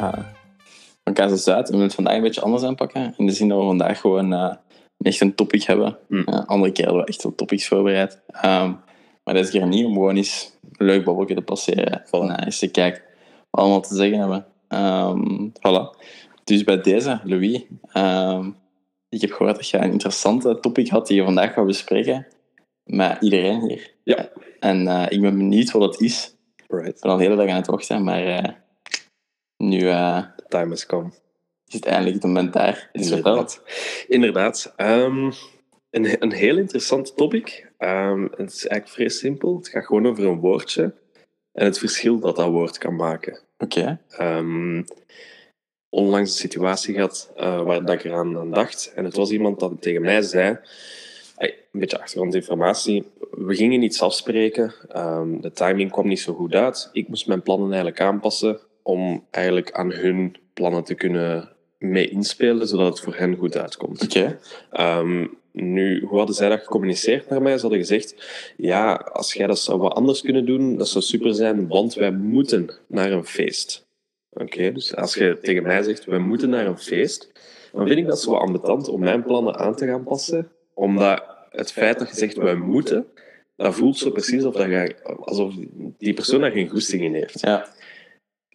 [0.00, 0.24] uh,
[1.04, 1.66] van Casa Zuid.
[1.66, 3.14] We willen het vandaag een beetje anders aanpakken.
[3.16, 4.54] In de zin dat we vandaag gewoon uh,
[4.98, 5.98] echt een topic hebben.
[6.08, 6.24] Mm.
[6.26, 8.22] Uh, andere keer hadden we echt wel topics voorbereid.
[8.44, 8.80] Um,
[9.24, 12.02] maar deze keer niet, om gewoon eens een leuk babbelje te passeren.
[12.06, 12.10] Voilà.
[12.10, 14.46] En eens te kijken wat we allemaal te zeggen hebben.
[14.68, 15.98] Um, voilà.
[16.44, 17.62] Dus bij deze, Louis.
[17.94, 18.56] Um,
[19.08, 22.26] ik heb gehoord dat je een interessante topic had die je vandaag gaat bespreken.
[22.84, 23.94] Met iedereen hier.
[24.04, 24.28] Ja.
[24.60, 26.36] En uh, ik ben benieuwd wat het is.
[26.68, 26.94] Right.
[26.94, 28.59] Ik ben al de hele dag aan het wachten, maar
[29.60, 31.10] nu uh, The time has come.
[31.66, 32.88] is het eindelijk het moment daar.
[32.92, 33.62] Inderdaad.
[34.08, 34.74] Inderdaad.
[34.76, 35.32] Um,
[35.90, 37.72] een, een heel interessant topic.
[37.78, 39.56] Um, het is eigenlijk vrij simpel.
[39.56, 40.94] Het gaat gewoon over een woordje
[41.52, 43.40] en het verschil dat dat woord kan maken.
[43.58, 43.98] Oké.
[44.18, 44.38] Okay.
[44.38, 44.84] Um,
[45.88, 48.92] onlangs een situatie gehad uh, waar dat ik eraan aan dacht.
[48.94, 50.58] En het was iemand dat tegen mij zei...
[51.36, 53.10] Hey, een beetje achtergrondinformatie.
[53.30, 54.74] We gingen iets afspreken.
[54.96, 56.88] Um, de timing kwam niet zo goed uit.
[56.92, 62.68] Ik moest mijn plannen eigenlijk aanpassen om eigenlijk aan hun plannen te kunnen mee inspelen,
[62.68, 64.02] zodat het voor hen goed uitkomt.
[64.02, 64.38] Oké.
[64.70, 64.98] Okay.
[65.00, 67.54] Um, nu, hoe hadden zij dat gecommuniceerd naar mij?
[67.54, 68.14] Ze hadden gezegd,
[68.56, 72.12] ja, als jij dat zou wat anders kunnen doen, dat zou super zijn, want wij
[72.12, 73.86] moeten naar een feest.
[74.30, 77.32] Oké, okay, dus als je tegen mij zegt, wij moeten naar een feest,
[77.72, 81.72] dan vind ik dat zo ambetant om mijn plannen aan te gaan passen, omdat het
[81.72, 83.06] feit dat je zegt, wij moeten,
[83.56, 85.54] dat voelt zo precies alsof, dat je, alsof
[85.98, 87.40] die persoon daar geen goesting in heeft.
[87.40, 87.66] Ja.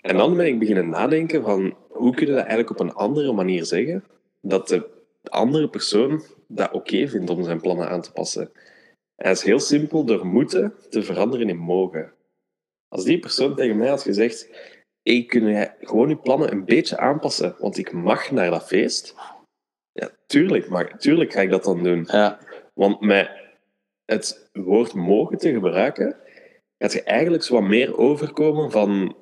[0.06, 3.34] En dan ben ik beginnen nadenken van, hoe kun je dat eigenlijk op een andere
[3.34, 4.03] manier zeggen,
[4.42, 4.89] dat de
[5.23, 8.52] andere persoon dat oké okay vindt om zijn plannen aan te passen.
[9.16, 12.14] En het is heel simpel door moeten te veranderen in mogen.
[12.88, 14.50] Als die persoon tegen mij had gezegd,
[15.02, 19.16] hey, kun jij gewoon je plannen een beetje aanpassen, want ik mag naar dat feest.
[19.92, 22.08] Ja, tuurlijk, maar tuurlijk ga ik dat dan doen.
[22.11, 22.39] Ja.
[22.73, 23.30] Want met
[24.06, 26.16] het woord mogen te gebruiken,
[26.78, 29.16] gaat je eigenlijk zo wat meer overkomen van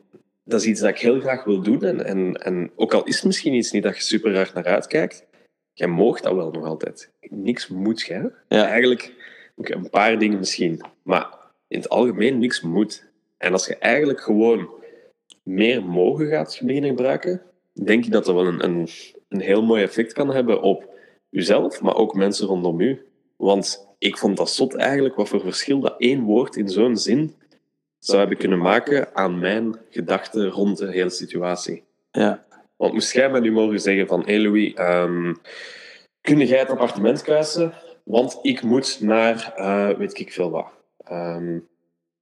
[0.44, 1.84] dat is iets dat ik heel graag wil doen.
[1.84, 4.66] En, en, en ook al is het misschien iets niet dat je super hard naar
[4.66, 5.26] uitkijkt,
[5.74, 7.12] jij moogt dat wel nog altijd.
[7.30, 8.32] Niks moet jij.
[8.48, 8.68] Ja.
[8.68, 9.14] Eigenlijk,
[9.56, 11.30] okay, een paar dingen misschien, maar
[11.68, 13.12] in het algemeen niks moet.
[13.38, 14.70] En als je eigenlijk gewoon
[15.44, 17.42] meer mogen gaat beginnen gebruiken,
[17.74, 18.88] denk ik dat dat wel een, een,
[19.30, 20.90] een heel mooi effect kan hebben op
[21.30, 23.06] jezelf, maar ook mensen rondom u.
[23.36, 27.36] Want ik vond dat zot eigenlijk, wat voor verschil dat één woord in zo'n zin
[28.06, 31.84] zou hebben kunnen maken aan mijn gedachten rond de hele situatie.
[32.12, 32.46] Ja.
[32.76, 35.38] Want moest jij mij nu mogen zeggen van, hé hey Louis, um,
[36.22, 37.74] kun jij het appartement kuisen?
[38.04, 40.68] Want ik moet naar, uh, weet ik veel wat.
[41.12, 41.68] Um,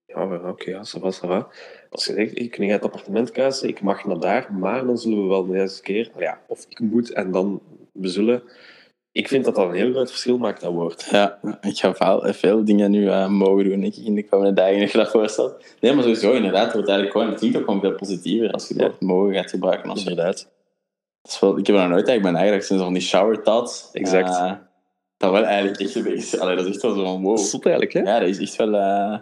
[0.05, 1.47] ja, oké, okay, ja, ça va, ça va.
[1.89, 3.67] Als je zegt, hey, kun jij het appartement kuisen?
[3.67, 6.11] Ik mag naar daar, maar dan zullen we wel deze keer...
[6.17, 7.61] Ja, of ik moet en dan
[7.91, 8.43] we zullen...
[9.11, 11.07] Ik vind dat dat een heel groot verschil maakt, dat woord.
[11.11, 14.81] Ja, ik ga veel, veel dingen nu uh, mogen doen ik, in de komende dagen,
[14.81, 15.65] als je dat voorstelt.
[15.79, 18.67] Nee, maar sowieso, inderdaad, het wordt eigenlijk gewoon, het klinkt ook gewoon veel positiever als
[18.67, 19.89] je dat mogen gaat gebruiken.
[19.89, 20.49] Als inderdaad.
[21.21, 23.43] Dat is wel, ik heb er nog nooit eigenlijk mijn eigen sinds van die shower
[23.43, 23.89] thoughts.
[23.91, 24.29] Exact.
[24.29, 24.53] Uh,
[25.17, 26.39] dat wel eigenlijk echt een beetje...
[26.39, 27.37] Allee, dat is echt wel zo van wow.
[27.37, 27.99] Dat is eigenlijk, hè?
[27.99, 28.73] Ja, dat is echt wel...
[28.73, 29.17] Uh,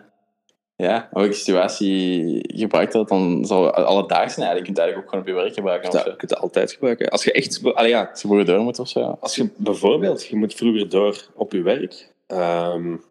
[0.83, 4.55] ja, welke situatie gebruikt dat, dan zal alledaags zijn.
[4.55, 5.91] Je kunt het eigenlijk ook gewoon op je werk gebruiken.
[5.91, 7.09] Je kunt het altijd gebruiken.
[7.09, 7.63] Als je echt...
[7.63, 9.17] Allee, ja, als je vroeger door moet of zo.
[9.19, 12.11] Als je bijvoorbeeld, je moet vroeger door op je werk.
[12.27, 13.03] Um,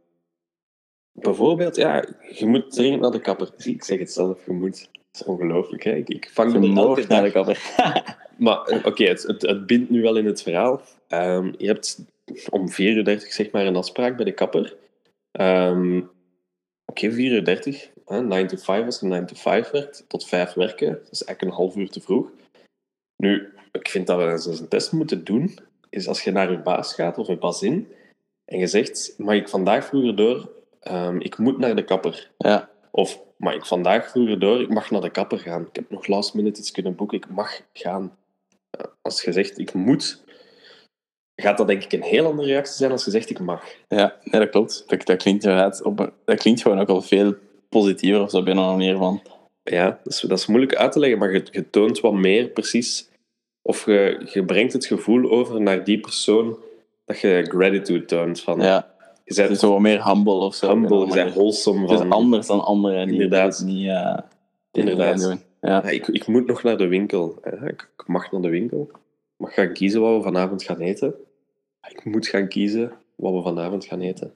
[1.12, 3.51] bijvoorbeeld, ja, je moet dringend naar de kapper.
[3.57, 4.89] Ik zeg het zelf, je moet.
[4.93, 5.95] Dat is ongelooflijk, hè.
[5.95, 7.75] Ik, ik vang je altijd naar de kapper.
[8.37, 10.81] maar oké, okay, het, het, het bindt nu wel in het verhaal.
[11.09, 12.05] Um, je hebt
[12.51, 14.77] om 4.30 uur zeg maar een afspraak bij de kapper.
[15.33, 16.11] Um,
[16.91, 17.91] Oké, okay, 34.
[18.09, 20.88] 9 to 5 als je 9 to 5 werkt, tot 5 werken.
[20.88, 22.31] Dat is eigenlijk een half uur te vroeg.
[23.16, 25.59] Nu, ik vind dat we eens een test moeten doen,
[25.91, 27.88] is als je naar je baas gaat of je bazin
[28.44, 30.50] en je zegt, mag ik vandaag vroeger door,
[30.91, 32.31] um, ik moet naar de kapper.
[32.38, 32.71] Ja.
[32.91, 35.66] Of, mag ik vandaag vroeger door, ik mag naar de kapper gaan.
[35.66, 38.16] Ik heb nog last minute iets kunnen boeken, ik mag gaan.
[38.78, 40.22] Uh, als je zegt, ik moet,
[41.43, 43.65] gaat dat denk ik een heel andere reactie zijn als je zegt ik mag.
[43.88, 44.84] Ja, nee, dat klopt.
[44.87, 47.34] Dat, dat, klinkt inderdaad op, dat klinkt gewoon ook al veel
[47.68, 49.22] positiever of zo binnen een manier van.
[49.63, 52.48] Ja, dat is, dat is moeilijk uit te leggen, maar je, je toont wat meer
[52.48, 53.09] precies.
[53.63, 56.59] Of je, je brengt het gevoel over naar die persoon
[57.04, 58.41] dat je gratitude toont.
[58.41, 58.95] Van, ja.
[59.24, 60.68] Je bent dus wat meer humble of zo.
[60.68, 61.80] Humble, je bent wholesome.
[61.80, 63.09] Het is anders dan anderen.
[63.09, 63.66] Inderdaad.
[63.66, 64.18] Die, uh,
[64.72, 65.21] Inderdaad.
[65.21, 65.41] Doen.
[65.60, 65.71] Ja.
[65.71, 67.39] Ja, ik, ik moet nog naar de winkel.
[67.42, 68.89] Ik, ik mag naar de winkel.
[68.91, 68.98] Ik
[69.36, 71.15] mag gaan kiezen wat we vanavond gaan eten
[71.89, 74.35] ik moet gaan kiezen wat we vanavond gaan eten.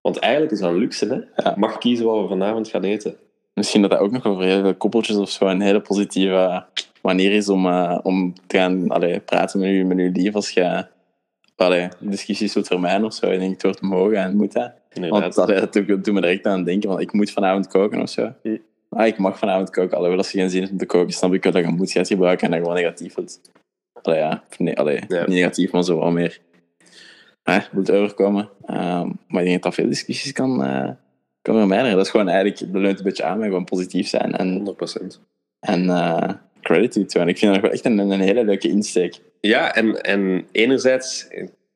[0.00, 1.42] Want eigenlijk is dat een luxe, hè?
[1.42, 1.50] Ja.
[1.50, 3.16] Ik mag kiezen wat we vanavond gaan eten.
[3.54, 6.64] Misschien dat dat ook nog over heel veel koppeltjes of zo een hele positieve
[7.02, 10.50] manier is om, uh, om te gaan allee, praten met je, met je lief als
[10.50, 10.86] je
[11.56, 13.30] allee, discussies wilt vermijden of zo.
[13.30, 14.72] Ik denk, het wordt mogen en moet dat.
[14.92, 15.34] Inderdaad.
[15.34, 18.08] Want allee, dat doet me direct aan het denken van ik moet vanavond koken of
[18.08, 18.32] zo.
[18.90, 19.96] Ah, ik mag vanavond koken.
[19.96, 21.90] Allee, als je geen zin hebt om te koken, snap ik wel dat je moed
[21.90, 23.40] gaat gebruiken en dat gewoon negatief wordt.
[24.02, 24.42] Allee, ja.
[24.58, 25.18] Nee, allee, Ja.
[25.18, 26.40] niet negatief, maar zo wel meer.
[27.50, 28.48] Hè, moet overkomen.
[28.64, 30.90] Ehm, maar ik denk dat dat veel discussies kan, eh
[31.42, 31.96] kan vermijden.
[31.96, 35.20] Dat is gewoon eigenlijk, leunt een beetje aan met gewoon positief zijn en, 100%.
[35.60, 36.30] en eh
[36.66, 39.20] credit te En ik vind dat wel echt een, een hele leuke insteek.
[39.40, 41.28] Ja, en, en enerzijds,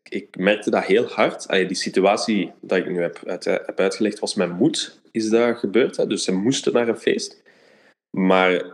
[0.08, 1.48] ik, merkte dat heel hard.
[1.48, 5.58] Allee, die situatie dat ik nu heb, uit, heb uitgelegd was met moed, is dat
[5.58, 5.96] gebeurd.
[5.96, 6.06] Hè?
[6.06, 7.42] Dus ze moesten naar een feest.
[8.10, 8.64] Maar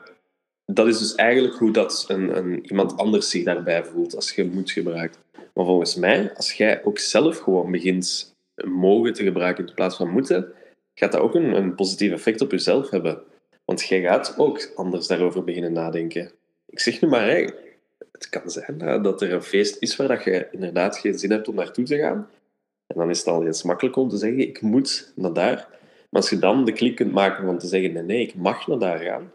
[0.64, 4.44] dat is dus eigenlijk hoe dat een, een, iemand anders zich daarbij voelt als je
[4.44, 5.18] moed gebruikt.
[5.56, 10.10] Maar volgens mij, als jij ook zelf gewoon begint mogen te gebruiken in plaats van
[10.10, 10.52] moeten,
[10.94, 13.22] gaat dat ook een, een positief effect op jezelf hebben.
[13.64, 16.30] Want jij gaat ook anders daarover beginnen nadenken.
[16.66, 17.48] Ik zeg nu maar, hè,
[18.12, 21.48] het kan zijn dat er een feest is waar dat je inderdaad geen zin hebt
[21.48, 22.28] om naartoe te gaan.
[22.86, 25.68] En dan is het al eens makkelijk om te zeggen, ik moet naar daar.
[26.10, 28.66] Maar als je dan de klik kunt maken van te zeggen, nee, nee, ik mag
[28.66, 29.30] naar daar gaan.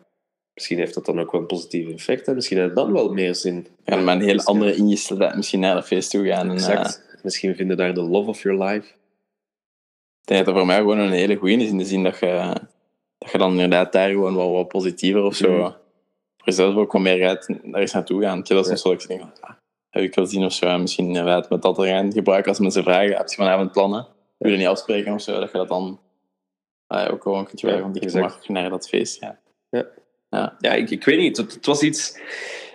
[0.53, 2.27] Misschien heeft dat dan ook wel een positief effect.
[2.27, 3.67] En misschien heeft dan wel meer zin.
[3.85, 6.49] Ja, met een hele andere ingesteldheid misschien naar de feest toe gaan.
[6.49, 6.89] En, eh.
[7.23, 8.87] Misschien vinden daar de love of your life.
[8.87, 12.19] Ik denk dat dat voor mij gewoon een hele goeie is, in de zin dat
[12.19, 12.55] je,
[13.17, 15.61] dat je dan inderdaad daar gewoon wel wat positiever of zo, Mhm.
[16.37, 18.37] voor jezelf ook wat meer uit daar eens naartoe gaan.
[18.37, 18.63] Dat Ja.
[18.63, 19.51] soms wel eens denk van, ah,
[19.89, 22.83] heb ik wel zien of zo, en misschien inderdaad met dat gaan gebruiken als mensen
[22.83, 24.07] vragen, heb je vanavond plannen?
[24.37, 25.99] Wil je niet afspreken of zo, dat je dat dan
[26.87, 29.39] ah, ook gewoon kunt gebruiken, want ik mag naar dat feest gaan.
[29.69, 29.85] Ja,
[30.59, 31.37] ik, ik weet niet.
[31.37, 32.19] Het, het was iets...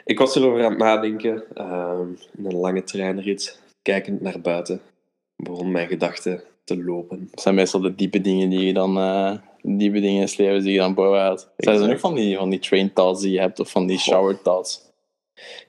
[0.05, 1.45] Ik was erover aan het nadenken.
[1.55, 4.81] ehm, in een lange treinrit, kijkend naar buiten,
[5.37, 7.29] begon mijn gedachten te lopen.
[7.31, 9.33] Dat zijn meestal de diepe dingen die je dan, eh,
[9.63, 11.49] diepe dingen in het leven die je dan boven haalt.
[11.57, 13.99] Zijn er nog van die, van die train thoughts die je hebt, of van die
[13.99, 14.85] shower thoughts?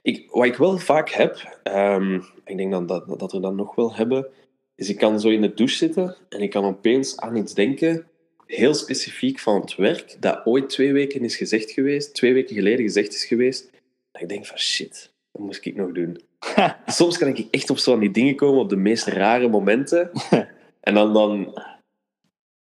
[0.02, 3.74] Ik, wat ik wel vaak heb, ehm, ik denk dat, dat, dat we dat nog
[3.74, 4.26] wel hebben,
[4.74, 8.07] is ik kan zo in de douche zitten en ik kan opeens aan iets denken,
[8.56, 12.84] heel specifiek van het werk, dat ooit twee weken is gezegd geweest, twee weken geleden
[12.84, 13.70] gezegd is geweest.
[14.10, 16.20] Dat ik denk van shit, dat moest ik nog doen.
[16.86, 20.10] Soms kan ik echt op zo aan die dingen komen op de meest rare momenten.
[20.80, 21.62] En dan, dan,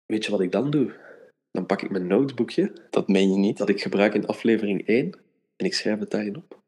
[0.06, 0.92] weet je wat ik dan doe?
[1.52, 3.58] Dan pak ik mijn notebookje, Dat meen je niet.
[3.58, 5.12] dat ik gebruik in aflevering 1,
[5.56, 6.60] en ik schrijf het daarin op.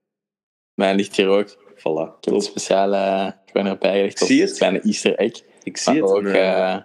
[0.73, 1.49] Mijn ligt hier ook.
[1.77, 4.51] Voilà, Ik heb een speciale, ik ben bijgelegd als Zie je het?
[4.51, 5.41] een kleine easter egg.
[5.63, 6.11] Ik zie Maar het.
[6.11, 6.81] ook, en, eh, eh,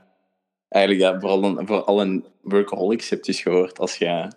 [0.68, 3.78] eigenlijk, ja, vooral, een, vooral een workaholics hebt dus gehoord.
[3.78, 4.30] Als je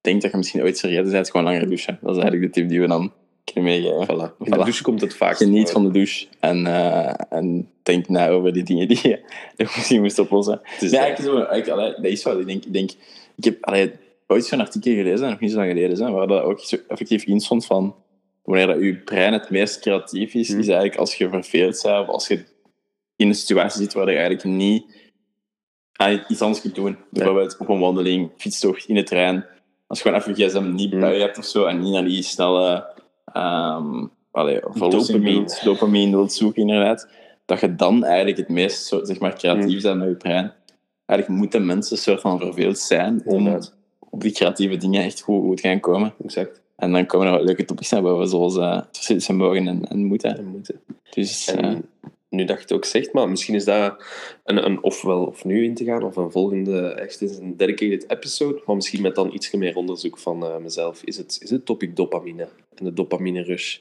[0.00, 1.98] denkt dat je misschien ooit serieus bent, gewoon langer douchen.
[2.02, 3.12] Dat is eigenlijk de tip die we dan
[3.44, 4.04] kunnen meegeven.
[4.04, 4.36] Voilà.
[4.38, 4.64] In de Voilà.
[4.64, 5.36] douche komt het vaak.
[5.36, 9.20] Geniet van de douche en, eh, en denk na over die dingen die je
[9.76, 10.60] misschien moest oplossen.
[10.80, 11.18] Ja, dat.
[11.18, 12.40] ik, zo, allee, dat is wel.
[12.40, 12.90] Ik denk, ik, denk,
[13.36, 13.92] ik heb allee,
[14.26, 17.40] ooit zo'n artikel gelezen, nog niet zo lang geleden, waar dat ook zo effectief in
[17.40, 17.94] stond van
[18.48, 20.58] wanneer dat je brein het meest creatief is, Hmm.
[20.58, 22.44] is eigenlijk als je verveeld bent of als je
[23.16, 24.84] in een situatie zit waar je eigenlijk niet
[25.98, 26.96] aan iets anders kunt doen.
[27.10, 29.44] Bijvoorbeeld op een wandeling, fietstocht, in de trein.
[29.86, 31.00] Als je gewoon even je gsm niet Hmm.
[31.00, 32.86] bij je hebt of zo en niet naar die snelle
[33.32, 35.20] ehm allee, Dopamine.
[35.20, 37.08] wilt- dopamine wilt zoeken, inderdaad,
[37.44, 40.52] dat je dan eigenlijk het meest zo, zeg maar, creatief bent met je brein.
[41.06, 43.58] Eigenlijk moeten mensen een soort van verveeld zijn om
[44.10, 46.14] op die creatieve dingen echt goed, goed te gaan komen.
[46.24, 46.60] Exact.
[46.76, 50.04] En dan komen er wat leuke topics naar boven, zoals uh, tussen mogen en, en
[50.04, 50.38] moeten.
[50.38, 50.80] En moeten.
[51.10, 51.74] Dus eh,
[52.28, 54.04] nu dat je het ook zegt, maar misschien is dat
[54.44, 58.10] een, een ofwel of nu in te gaan, of een volgende, echt eens een dedicated
[58.10, 61.02] episode, maar misschien met dan iets meer onderzoek van eh, mezelf.
[61.02, 63.78] Is het, is het topic dopamine en de dopamine rush?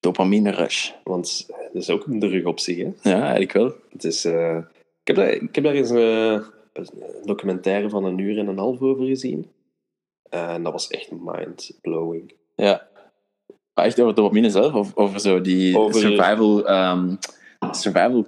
[0.00, 0.90] dopamine rush.
[1.04, 3.10] Want eh, dat is ook een drug op zich, hè?
[3.10, 3.72] Ja, eigenlijk wel.
[3.92, 4.56] Het is, eh,
[5.00, 6.42] ik, heb daar, ik heb daar eens een
[7.24, 9.46] documentaire van een uur en een half over gezien.
[10.30, 12.32] En dat was echt mind-blowing.
[12.54, 12.88] Ja.
[13.74, 16.66] Maar echt over dopamine zelf, of over zo die Over- survival...
[16.66, 17.14] ehm,
[17.70, 18.26] survival...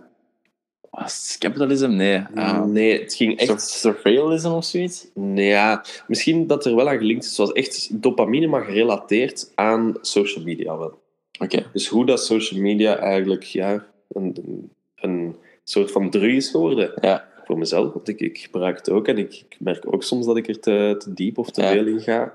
[0.90, 1.90] Was capitalism?
[1.90, 2.22] Nee.
[2.34, 3.62] ehm, nee, het ging echt...
[3.62, 5.06] surveillism of zoiets?
[5.14, 7.34] Nee, ja, misschien dat er wel aan gelinkt is.
[7.34, 10.99] zoals echt dopamine, maar gerelateerd aan social media wel.
[11.38, 11.66] Oké.
[11.72, 16.92] Dus hoe dat social media eigenlijk ja, een, een, een soort van drug is geworden.
[17.00, 17.28] Ja.
[17.44, 19.08] Voor mezelf, want ik, ik gebruik het ook.
[19.08, 21.70] En ik, ik merk ook soms dat ik er te, te diep of te Ja.
[21.70, 22.34] veel in ga.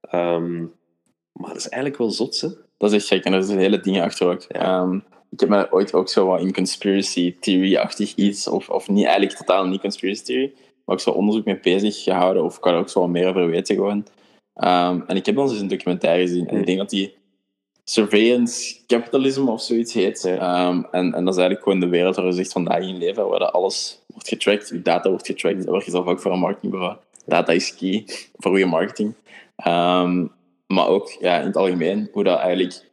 [0.00, 0.58] Ehm,
[1.32, 2.48] maar dat is eigenlijk wel zot, hè?
[2.76, 4.42] Dat is echt gek en er zitten hele dingen achter ook.
[4.42, 4.98] Ehm,
[5.32, 9.36] ik heb me ooit ook zo wat in conspiracy theory-achtig iets, of, of niet, eigenlijk
[9.36, 10.52] totaal niet conspiracy theory,
[10.84, 13.28] maar ook zo onderzoek mee bezig gehouden, of ik kan er ook zo wat meer
[13.28, 14.06] over weten gewoon.
[14.54, 17.14] Ehm, en ik heb dan eens een documentaire gezien, en ik denk dat die
[17.84, 20.24] surveillance capitalism of zoiets heet.
[20.24, 23.28] Ehm, en, en dat is eigenlijk gewoon de wereld waar we zegt vandaag in leven,
[23.28, 26.32] waar dat alles wordt getrackt, je data wordt getrackt, daar werk je zelf ook voor
[26.32, 26.96] een marketingbureau.
[27.26, 28.04] Data is key
[28.36, 29.14] voor goede marketing.
[29.56, 30.26] Ehm,
[30.66, 32.90] maar ook ja, in het algemeen, hoe dat eigenlijk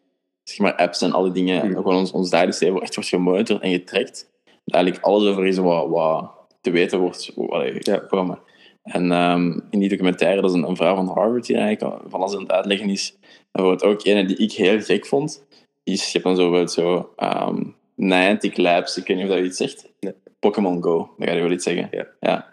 [0.50, 3.62] zeg maar, apps en alle dingen, en gewoon ons, ons dagelijks leven echt wordt gemonitord
[3.62, 4.30] en getrackt.
[4.66, 7.32] Dat eigenlijk alles over is wat, wat te weten wordt.
[7.50, 7.98] Allee, Ja.
[7.98, 8.40] komen.
[8.84, 12.20] En ehm, in die documentaire, dat is een, een vrouw van Harvard die eigenlijk van
[12.20, 13.18] alles aan het uitleggen is.
[13.52, 15.46] En wordt ook een die ik heel gek vond,
[15.84, 19.46] is, je hebt dan zo, zo um, Niantic Labs, ik weet niet of dat je
[19.46, 19.90] iets zegt.
[20.00, 20.14] Nee.
[20.40, 21.88] Pokémon Go, dat ga je wel iets zeggen.
[21.92, 22.08] Ja.
[22.20, 22.48] ja.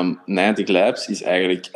[0.00, 1.70] Um, Niantic Labs is eigenlijk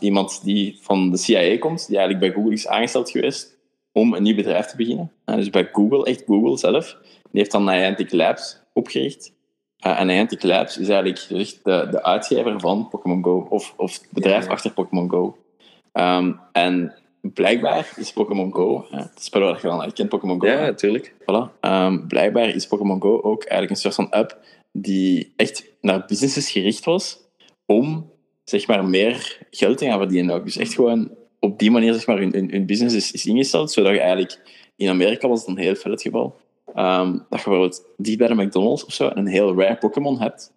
[0.00, 3.51] iemand die van de CIA komt, die eigenlijk bij Google is aangesteld geweest
[3.92, 5.12] om een nieuw bedrijf te beginnen.
[5.26, 9.32] Uh, dus bij Google, echt Google zelf, die heeft dan Niantic Labs opgericht.
[9.86, 11.28] Uh, en Niantic Labs is eigenlijk
[11.62, 14.50] de, de uitgever van Pokémon Go, of, of het bedrijf Ja.
[14.50, 15.36] achter Pokémon Go.
[15.92, 20.46] Um, en blijkbaar is Pokémon Go, uh, het spel waar je dan herkent, Pokémon Go,
[20.46, 21.14] Ja, natuurlijk.
[21.20, 21.60] Voilà.
[21.60, 24.38] Ehm, blijkbaar is Pokémon Go ook eigenlijk een soort van app
[24.72, 27.18] die echt naar businesses gericht was
[27.66, 28.10] om
[28.44, 30.34] zeg maar, meer geld te gaan verdienen.
[30.34, 30.44] Ook.
[30.44, 31.10] Dus echt gewoon
[31.44, 34.60] op die manier zeg maar, hun, hun, hun business is, is ingesteld, zodat je eigenlijk...
[34.76, 36.36] In Amerika was het een heel veel het geval.
[36.74, 40.52] ehm, dat je bijvoorbeeld dicht bij de McDonald's of zo een heel rare Pokémon hebt.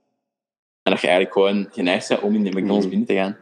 [0.84, 2.90] En dat je eigenlijk gewoon geneigd bent om in de McDonald's Mhm.
[2.90, 3.38] binnen te gaan.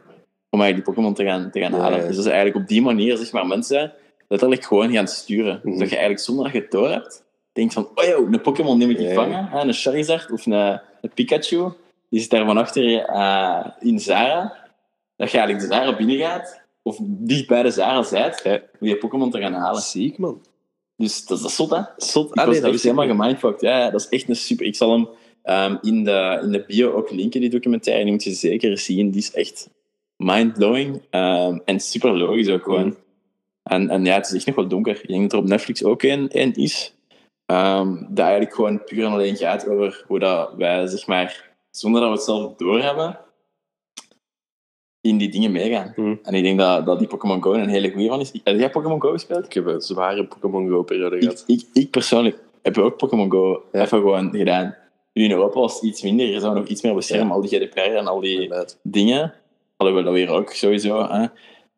[0.50, 2.00] Om eigenlijk die Pokémon te gaan, te gaan halen.
[2.00, 2.06] ja.
[2.06, 3.92] Dus dat is eigenlijk op die manier zeg maar, mensen
[4.28, 5.60] letterlijk gewoon gaan sturen.
[5.62, 5.78] Mhm.
[5.78, 8.78] Dat je eigenlijk zonder dat je het door hebt, denkt van, oh joh, een Pokémon
[8.78, 9.14] neem ik Ja.
[9.14, 9.46] vangen.
[9.46, 10.52] Hè, een Charizard of een,
[11.00, 11.68] een Pikachu.
[12.10, 14.56] Die zit daar van achter eh, in Zara.
[15.16, 18.60] Dat je eigenlijk de Zara binnengaat, of dicht bij de Zara zijt, Ja.
[18.80, 19.82] om je Pokémon te gaan halen.
[19.82, 20.42] Ziek, man.
[20.96, 21.80] Dus dat is, dat is zot, hè?
[21.96, 22.28] Zot.
[22.30, 23.60] Ik Ah, was nee, dat ik helemaal gemindfucked.
[23.60, 24.66] Ja, ja, dat is echt een super...
[24.66, 25.08] Ik zal hem
[25.42, 28.02] ehm, in, de, in de bio ook linken, die documentaire.
[28.02, 29.10] Die moet je zeker zien.
[29.10, 29.70] Die is echt
[30.16, 31.02] mindblowing.
[31.10, 32.86] ehm en super logisch ook gewoon.
[32.86, 32.94] Mhm.
[33.62, 34.98] En, en ja, het is echt nog wel donker.
[35.02, 36.94] Ik denk dat er op Netflix ook een, een is.
[37.46, 42.00] ehm dat eigenlijk gewoon puur en alleen gaat over hoe dat wij, zeg maar, zonder
[42.00, 43.18] dat we het zelf doorhebben,
[45.04, 45.92] in die dingen meegaan.
[45.96, 46.14] Mhm.
[46.22, 48.32] En ik denk dat, dat die Pokémon Go een hele goede van is.
[48.44, 49.44] Heb jij Pokémon Go gespeeld?
[49.44, 51.44] Ik heb een zware Pokémon Go-periode gehad.
[51.46, 53.80] Ik, ik, ik persoonlijk heb ook Pokémon Go Ja.
[53.82, 54.76] even gewoon gedaan.
[55.12, 56.26] Nu in Europa was het iets minder.
[56.26, 57.32] Je zou nog iets meer beschermen, Ja.
[57.34, 58.78] al die GDPR en al die Inderdaad.
[58.82, 59.34] dingen.
[59.76, 61.06] Alhoewel dat weer ook sowieso.
[61.08, 61.26] Hè.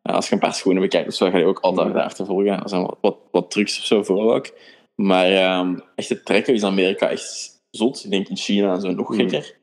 [0.01, 2.63] Als je een paar schoenen bekijkt, of zo, ga je ook altijd daar achtervolgen.
[2.63, 4.49] Er zijn wat, wat, wat trucs of zo voor ook.
[4.95, 8.03] Maar ehm, echt het trekken is in Amerika echt zot.
[8.05, 9.19] Ik denk in China en zo nog Mhm.
[9.19, 9.55] gekker.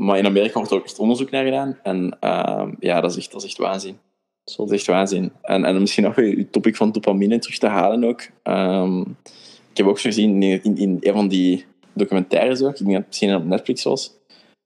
[0.00, 1.78] Maar in Amerika wordt er ook echt onderzoek naar gedaan.
[1.82, 3.98] En ehm, ja, dat is echt, dat is echt waanzin.
[4.56, 5.32] Dat is echt waanzin.
[5.42, 8.28] En, en misschien nog je topic van dopamine terug te halen ook.
[8.42, 9.00] Ehm,
[9.70, 12.90] ik heb ook zo gezien in, in, in een van die documentaires ook, ik denk
[12.90, 14.12] dat het misschien op Netflix was,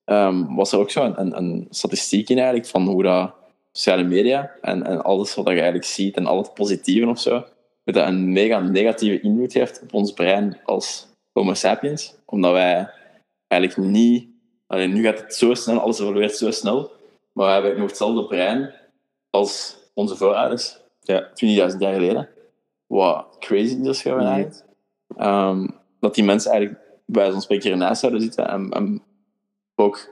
[0.04, 3.34] ehm, was er ook zo een, een, een statistiek in eigenlijk van hoe dat
[3.72, 7.44] sociale media en, en alles wat je eigenlijk ziet en al het positieve of zo,
[7.84, 12.14] hoe dat een mega negatieve invloed heeft op ons brein als homo sapiens.
[12.24, 12.90] Omdat wij
[13.46, 14.32] eigenlijk niet...
[14.66, 16.90] Alleen nu gaat het zo snel, alles evolueert zo snel,
[17.32, 18.74] maar we hebben nog hetzelfde brein
[19.30, 21.28] als onze voorouders, Ja.
[21.72, 22.28] 20.000 jaar geleden.
[22.86, 24.64] Wat crazy is gewoon eigenlijk.
[25.16, 25.68] Ehm,
[26.00, 29.02] dat die mensen eigenlijk bij zo'n hiernaast zouden zitten en, en
[29.74, 30.08] ook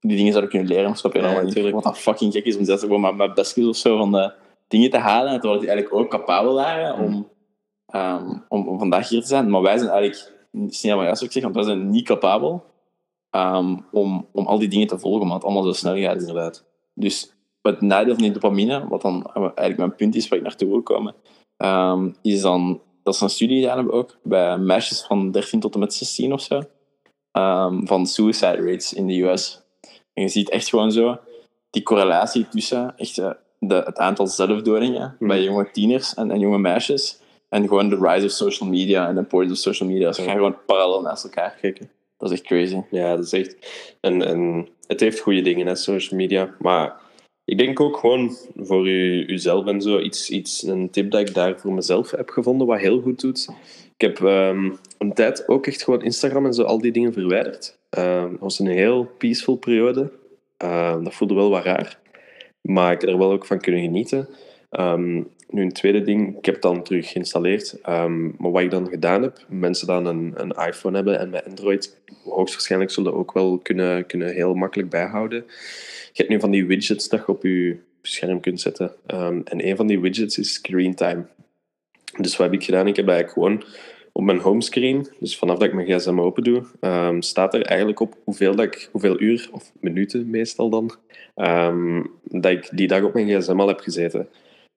[0.00, 0.96] die dingen zouden kunnen leren.
[0.96, 1.42] Snap je Ja, wel?
[1.42, 1.74] natuurlijk.
[1.74, 4.32] Wat dat fucking gek is om zelfs gewoon met, met bestjes of zo van de
[4.68, 7.28] dingen te halen, terwijl die eigenlijk ook capabel waren om,
[7.86, 9.50] ehm, om, om vandaag hier te zijn.
[9.50, 12.04] Maar wij zijn eigenlijk, is niet helemaal juist wat ik zeg, want wij zijn niet
[12.06, 12.64] capabel
[13.36, 16.20] ehm, om, om al die dingen te volgen, omdat het allemaal zo snel gaat.
[16.20, 16.64] Inderdaad.
[16.94, 20.68] Dus het nadeel van die dopamine, wat dan eigenlijk mijn punt is waar ik naartoe
[20.68, 21.14] wil komen,
[21.56, 25.74] ehm, is dan, dat is een studie gedaan hebben ook, bij meisjes van 13 tot
[25.74, 26.62] en met 16 of zo,
[27.32, 29.62] ehm, van suicide rates in de US.
[30.14, 31.18] En je ziet echt gewoon zo
[31.70, 35.28] die correlatie tussen echt, eh, de, het aantal zelfdodingen Hmm.
[35.28, 39.14] bij jonge tieners en, en jonge meisjes, en gewoon de rise of social media en
[39.14, 40.12] de importance of social media.
[40.12, 40.26] Ze Ja.
[40.26, 41.58] gaan gewoon parallel naast elkaar.
[41.60, 41.72] Hè?
[42.16, 42.80] Dat is echt crazy.
[42.90, 43.56] Ja, dat is echt...
[44.00, 46.54] En, en het heeft goede dingen, hè, social media.
[46.58, 47.00] Maar
[47.44, 51.34] ik denk ook gewoon voor u, uzelf en zo, iets, iets, een tip dat ik
[51.34, 53.48] daar voor mezelf heb gevonden, wat heel goed doet.
[53.94, 57.78] Ik heb ehm, een tijd ook echt gewoon Instagram en zo, al die dingen verwijderd.
[57.90, 60.10] Dat was een heel peaceful periode.
[60.56, 61.98] Ehm, dat voelde wel wat raar.
[62.60, 64.28] Maar ik heb er wel ook van kunnen genieten.
[64.70, 67.80] Ehm, nu een tweede ding, ik heb het dan terug geïnstalleerd.
[67.82, 71.44] Ehm, maar wat ik dan gedaan heb, mensen die een, een iPhone hebben en met
[71.44, 75.44] Android hoogstwaarschijnlijk zullen ook wel kunnen, kunnen heel makkelijk bijhouden.
[76.12, 78.92] Je hebt nu van die widgets dat je op je scherm kunt zetten.
[79.06, 81.26] Ehm, en een van die widgets is screen time.
[82.20, 82.86] Dus wat heb ik gedaan?
[82.86, 83.64] Ik heb eigenlijk gewoon
[84.12, 88.00] op mijn homescreen, dus vanaf dat ik mijn gsm open doe, ehm, staat er eigenlijk
[88.00, 90.94] op hoeveel, dat ik, hoeveel uur, of minuten meestal dan,
[92.24, 94.28] dat ik die dag op mijn gsm al heb gezeten.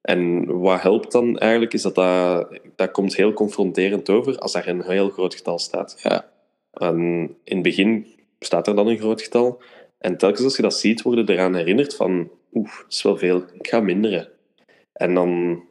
[0.02, 4.68] En wat helpt dan eigenlijk, is dat dat, dat komt heel confronterend over als er
[4.68, 6.00] een heel groot getal staat.
[6.04, 6.30] Ja.
[6.74, 6.98] En
[7.44, 8.08] in het begin
[8.40, 9.62] staat er dan een groot getal.
[9.98, 13.18] En telkens als je dat ziet, word je eraan herinnerd van, oeh, dat is wel
[13.18, 14.28] veel, ik ga minderen.
[14.94, 15.64] En dan,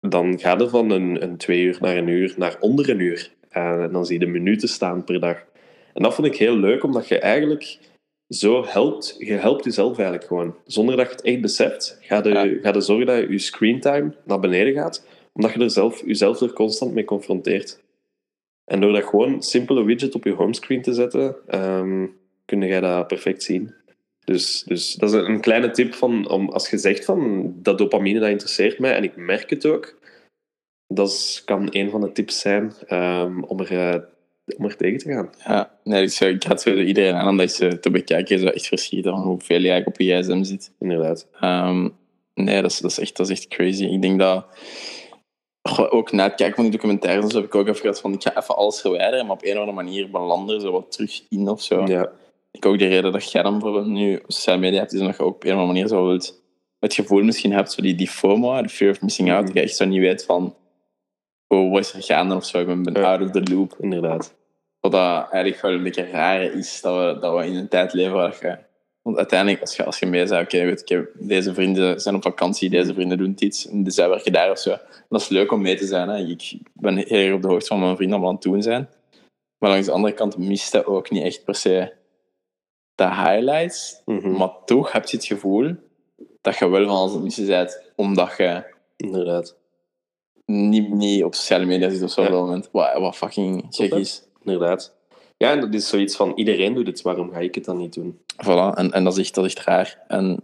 [0.00, 3.32] dan gaat het van een, een twee uur naar een uur naar onder een uur.
[3.48, 5.44] En dan zie je de minuten staan per dag.
[5.94, 7.78] En dat vond ik heel leuk, omdat je eigenlijk
[8.30, 10.54] zo helpt, je helpt jezelf eigenlijk gewoon.
[10.64, 12.58] Zonder dat je het echt beseft, ga je, Ja.
[12.62, 16.52] ga je zorgen dat je screentime naar beneden gaat, omdat je er zelf, jezelf er
[16.52, 17.80] constant mee confronteert.
[18.64, 22.06] En door dat gewoon simpele widget op je homescreen te zetten, ehm
[22.44, 23.74] kun jij dat perfect zien.
[24.24, 28.20] Dus, dus dat is een kleine tip van, om, als je zegt van dat dopamine
[28.20, 29.98] dat interesseert mij en ik merk het ook,
[30.86, 34.00] dat is, kan een van de tips zijn ehm, om, er, eh,
[34.58, 35.30] om er tegen te gaan.
[35.44, 38.34] Ja, nee, ik, zou, ik raad sowieso iedereen aan om dat ze te bekijken.
[38.36, 40.72] Je zou echt verschieten van hoeveel je eigenlijk op je gsm zit.
[40.78, 41.26] Inderdaad.
[41.40, 41.88] Ehm,
[42.34, 43.84] nee, dat is, dat, is echt, dat is echt crazy.
[43.84, 44.44] Ik denk dat...
[45.90, 48.12] Ook na het kijken van die documentaires en zo heb ik ook even gehad van
[48.12, 51.22] ik ga even alles verwijderen, maar op een of andere manier belanden zo wat terug
[51.28, 51.86] in of zo.
[51.86, 52.10] Ja,
[52.50, 55.22] Ik ook de reden dat jij dan bijvoorbeeld nu sociale media hebt, is omdat je
[55.22, 56.42] ook op een of andere manier zo wilt,
[56.78, 59.60] het gevoel misschien hebt, zo die, die FOMO, de fear of missing out, dat je
[59.60, 60.54] echt zo niet weet van
[61.48, 63.12] oh, wat is er gaande of zo, ik ben, ben Ja.
[63.12, 63.76] out of the loop.
[63.80, 64.34] inderdaad.
[64.80, 67.92] Wat dat eigenlijk wel een beetje raar is, dat we, dat we in een tijd
[67.92, 68.58] leven waar je...
[69.02, 72.22] Want uiteindelijk, als je, als je mee zei, oké, weet ik, deze vrienden zijn op
[72.22, 74.76] vakantie, deze vrienden doen iets, en zij werken daar of zo.
[75.08, 76.08] Dat is leuk om mee te zijn.
[76.08, 76.16] Hè.
[76.18, 78.88] Ik ben heel erg op de hoogte van mijn vrienden allemaal aan het doen zijn.
[79.58, 81.92] Maar langs de andere kant mist dat ook niet echt per se
[82.94, 84.02] de highlights.
[84.04, 85.74] Mhm, Maar toch heb je het gevoel
[86.40, 88.64] dat je wel van alles het missen bent, omdat je
[88.96, 89.56] Inderdaad.
[90.44, 92.26] niet, niet op sociale media zit of zo Ja.
[92.26, 92.68] op dat moment.
[92.72, 94.22] Wat, wat fucking gek is.
[94.44, 94.94] Inderdaad.
[95.36, 97.94] Ja, en dat is zoiets van iedereen doet het, waarom ga ik het dan niet
[97.94, 98.20] doen?
[98.44, 100.04] Voilà, en, en dat, is echt, dat is echt raar.
[100.08, 100.40] En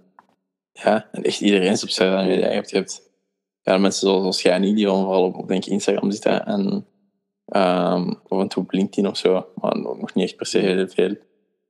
[0.72, 2.48] ja, en echt iedereen is op sociale media.
[2.48, 3.10] Je hebt, je hebt
[3.62, 6.46] ja, mensen zoals, jij niet, die vooral op, op denk ik, Instagram zitten.
[6.46, 6.86] En
[7.46, 10.88] ehm af en toe op LinkedIn of zo, maar nog niet echt per se heel
[10.88, 11.16] veel.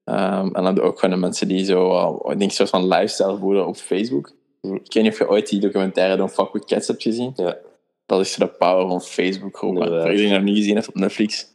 [0.05, 2.69] Ehm, en dan heb je ook gewoon de mensen die zo, uh, ik denk, soort
[2.69, 4.33] van lifestyle voeren op Facebook.
[4.61, 4.75] Hm.
[4.75, 7.33] Ik weet niet of je ooit die documentaire Don't Fuck With Cats hebt gezien.
[7.35, 7.57] Ja.
[8.07, 9.83] Dat is de power van Facebook groepen.
[9.83, 10.07] Inderdaad.
[10.07, 11.47] Voor iedereen die nog niet gezien heeft op Netflix,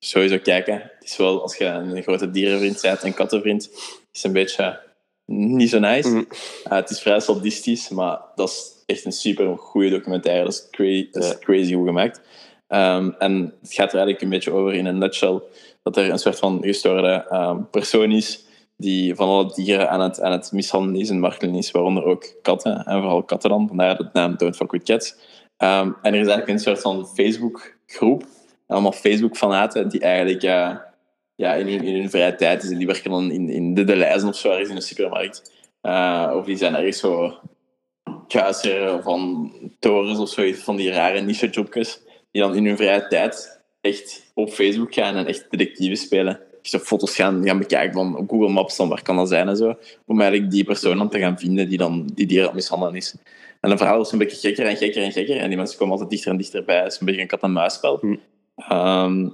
[0.00, 0.74] sowieso kijken.
[0.74, 3.70] Het is wel, als je een grote dierenvriend bent, een kattenvriend,
[4.12, 4.80] is een beetje
[5.26, 6.08] niet zo nice.
[6.08, 6.18] Mhm.
[6.18, 6.24] Uh,
[6.64, 10.44] het is vrij sadistisch, maar dat is echt een super goede documentaire.
[10.44, 11.36] Dat is, cra- dat is Ja.
[11.38, 12.20] crazy goed gemaakt.
[12.68, 15.40] Ehm, en het gaat er eigenlijk een beetje over in een nutshell
[15.82, 18.44] dat er een soort van gestoorde ehm, persoon is
[18.76, 22.34] die van alle dieren aan het, aan het mishandelen is en martelen is, waaronder ook
[22.42, 25.14] katten, en vooral katten dan, vandaar de naam Don't Fuck With Cats.
[25.56, 28.24] Ehm, en er is eigenlijk een soort van Facebook-groep,
[28.70, 30.76] allemaal Facebook-fanaten, die eigenlijk eh,
[31.34, 34.26] ja, in, hun, in hun vrije tijd, dus die werken dan in, in de Deleuze
[34.26, 35.52] of zo, ergens in een supermarkt.
[35.80, 37.34] Eh, of die zijn ergens zo
[38.28, 43.60] kruiseren van torens of zoiets, van die rare niche-jobjes, die dan in hun vrije tijd
[43.80, 46.40] echt op Facebook gaan en echt detectieven spelen.
[46.62, 49.56] Dus op foto's gaan, gaan bekijken van Google Maps, dan waar kan dat zijn en
[49.56, 49.74] zo.
[50.06, 53.14] Om eigenlijk die persoon dan te gaan vinden die dan die dieren aan mishandelen is.
[53.60, 55.36] En de verhaal is een beetje gekker en gekker en gekker.
[55.36, 56.82] En die mensen komen altijd dichter en dichterbij.
[56.82, 57.98] Het is een beetje een kat-en-muisspel.
[58.00, 58.16] Hm.
[58.68, 59.28] Ehm,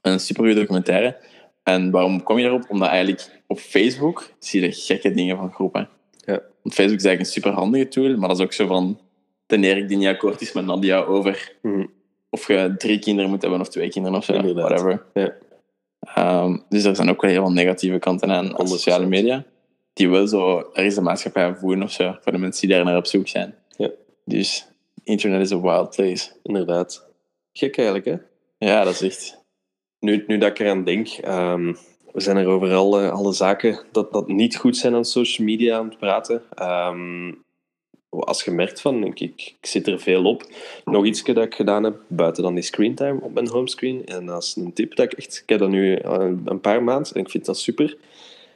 [0.00, 1.16] een supergoeie documentaire.
[1.62, 2.64] En waarom kom je daarop?
[2.70, 5.88] Omdat eigenlijk op Facebook zie je gekke dingen van groepen.
[6.16, 6.40] Ja.
[6.62, 8.98] Want Facebook is eigenlijk een superhandige tool, maar dat is ook zo van...
[9.46, 11.86] Ten Erik die niet akkoord is met Nadia over Mhm.
[12.30, 14.32] of je drie kinderen moet hebben of twee kinderen of zo.
[14.32, 14.68] Inderdaad.
[14.80, 15.04] Whatever.
[15.14, 15.32] Ja.
[16.14, 18.68] Ehm, dus er zijn ook wel heel veel negatieve kanten aan, aan 100%.
[18.68, 19.44] sociale media.
[19.92, 22.84] Die wel zo, er is de maatschappij voelen of zo, voor de mensen die daar
[22.84, 23.54] naar op zoek zijn.
[23.76, 23.90] Ja.
[24.24, 24.66] Dus
[25.02, 26.30] internet is a wild place.
[26.42, 27.06] Inderdaad.
[27.52, 28.16] Gek eigenlijk, hè?
[28.58, 29.42] Ja, dat is echt...
[29.98, 31.74] Nu, nu dat ik eraan denk, ehm,
[32.12, 35.76] we zijn er over alle, alle zaken dat, dat niet goed zijn aan social media
[35.76, 36.42] aan het praten.
[36.54, 37.32] Ehm,
[38.08, 40.46] als je merkt van, ik, ik, ik zit er veel op.
[40.84, 44.06] Nog iets dat ik gedaan heb, buiten dan die screentime op mijn homescreen.
[44.06, 46.82] En dat is een tip dat ik echt, ik heb dat nu al een paar
[46.82, 47.96] maanden en ik vind dat super.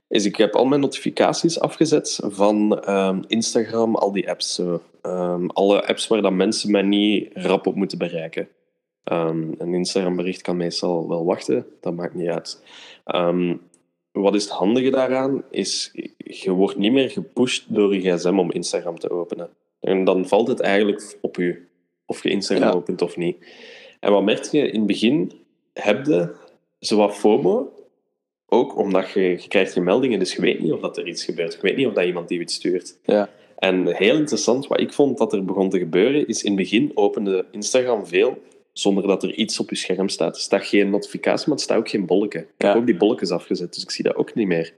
[0.09, 4.61] Is ik heb al mijn notificaties afgezet van ehm, Instagram, al die apps.
[5.03, 8.49] Ehm, alle apps waar dat mensen mij niet rap op moeten bereiken.
[9.09, 12.63] Ehm, een Instagram-bericht kan meestal wel wachten, dat maakt niet uit.
[13.05, 13.55] Ehm,
[14.13, 15.43] wat is het handige daaraan?
[15.51, 19.49] Is, je wordt niet meer gepusht door je gsm om Instagram te openen.
[19.81, 21.59] En dan valt het eigenlijk op je,
[22.07, 22.75] of je Instagram Ja.
[22.75, 23.37] opent of niet.
[24.01, 24.71] En wat merk je?
[24.71, 25.33] In het begin
[25.73, 26.35] heb je
[26.79, 27.73] zowat FOMO,
[28.47, 31.25] ook omdat je, je krijgt je meldingen, dus je weet niet of dat er iets
[31.25, 31.53] gebeurt.
[31.53, 32.99] Je weet niet of dat iemand die iets stuurt.
[33.05, 33.29] Ja.
[33.59, 36.91] En heel interessant, wat ik vond dat er begon te gebeuren, is in het begin
[36.95, 38.39] opende Instagram veel
[38.79, 40.37] zonder dat er iets op je scherm staat.
[40.37, 42.41] Er staat geen notificatie, maar er staat ook geen bolken.
[42.41, 42.69] Ik Ja.
[42.69, 44.75] heb ook die bolletjes afgezet, dus ik zie dat ook niet meer.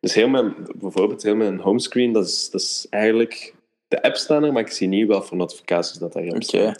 [0.00, 3.54] Dus heel mijn, bijvoorbeeld heel mijn homescreen, dat is, dat is eigenlijk...
[3.88, 6.42] De app staan er, maar ik zie niet wel voor notificaties dat daarop Oké.
[6.44, 6.74] staan.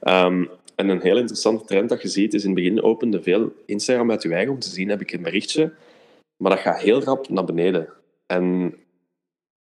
[0.00, 3.52] Ehm, en een heel interessante trend dat je ziet, is in het begin opende veel
[3.66, 5.72] Instagram uit je eigen om te zien, heb ik een berichtje,
[6.36, 7.88] maar dat gaat heel rap naar beneden.
[8.26, 8.74] En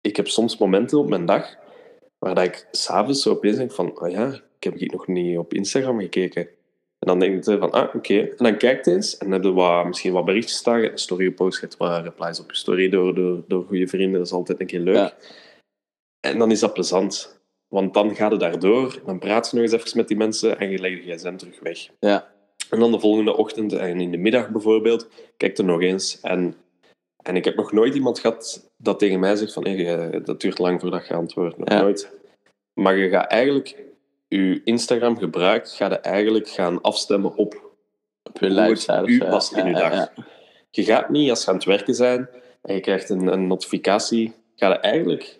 [0.02, 1.56] ik heb soms momenten op mijn dag
[2.20, 4.28] waar dat ik s'avonds zo opeens denk van, oh ja,
[4.58, 6.42] ik heb ik nog niet op Instagram gekeken.
[7.00, 8.20] En dan denk je van, ah, oké.
[8.20, 10.84] En dan kijkt eens en dan heb je wat, misschien wat berichtjes staan.
[10.84, 14.18] Een story gepost, je hebt wat replies op je story door, door, door goede vrienden.
[14.18, 14.96] Dat is altijd een keer leuk.
[14.96, 15.14] Ja.
[16.20, 17.40] En dan is dat plezant.
[17.68, 20.70] Want dan ga je daardoor, dan praat je nog eens even met die mensen en
[20.70, 21.90] je legt je gsm terug weg.
[22.00, 22.32] Ja.
[22.70, 26.20] En dan de volgende ochtend en in de middag bijvoorbeeld, kijk er nog eens.
[26.22, 26.56] En,
[27.30, 30.42] en ik heb nog nooit iemand gehad dat tegen mij zegt van hey, eh, dat
[30.42, 31.58] duurt lang voordat je antwoordt.
[31.58, 31.82] Nog Ja.
[31.82, 32.12] nooit.
[32.74, 33.76] Maar je gaat eigenlijk
[34.28, 37.72] je Instagram gebruik, ga je eigenlijk gaan afstemmen op
[38.24, 39.94] Op je u past in uw ja, dag.
[39.94, 40.14] ja.
[40.72, 42.30] Je gaat niet, als je aan het werken bent
[42.62, 45.40] en je krijgt een, een notificatie, ga je eigenlijk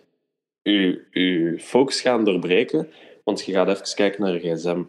[0.62, 2.88] je, je focus gaan doorbreken,
[3.24, 4.82] want je gaat even kijken naar je gsm.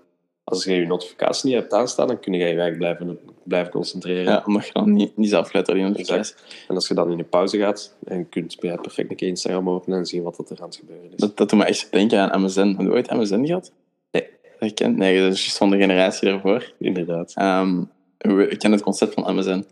[0.52, 4.24] Als je je notificatie niet hebt aanstaan, dan kun je je eigenlijk blijven, blijven concentreren.
[4.24, 6.36] Ja, omdat je dan niet, niet zelf die notificaties.
[6.68, 9.28] En als je dan in de pauze gaat, en je kunt ja, perfect een keer
[9.28, 11.16] Instagram openen en zien wat er aan het gebeuren is.
[11.16, 12.60] Dat, dat doet me echt denken aan MSN.
[12.68, 13.72] Heb je ooit MSN gehad?
[14.12, 14.28] Nee.
[14.60, 14.98] Dat kent?
[14.98, 16.74] Nee, dat is juist van de generatie daarvoor.
[16.80, 17.32] Inderdaad.
[17.36, 17.84] Ehm,
[18.18, 19.64] we- ik ken het concept van MSN.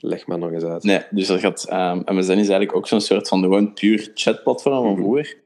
[0.00, 0.82] Leg maar nog eens uit.
[0.82, 4.74] Nee, dus dat gaat, ehm, MSN is eigenlijk ook zo'n soort van gewoon puur chatplatform
[4.82, 4.96] van Mhm.
[5.00, 5.36] vroeger.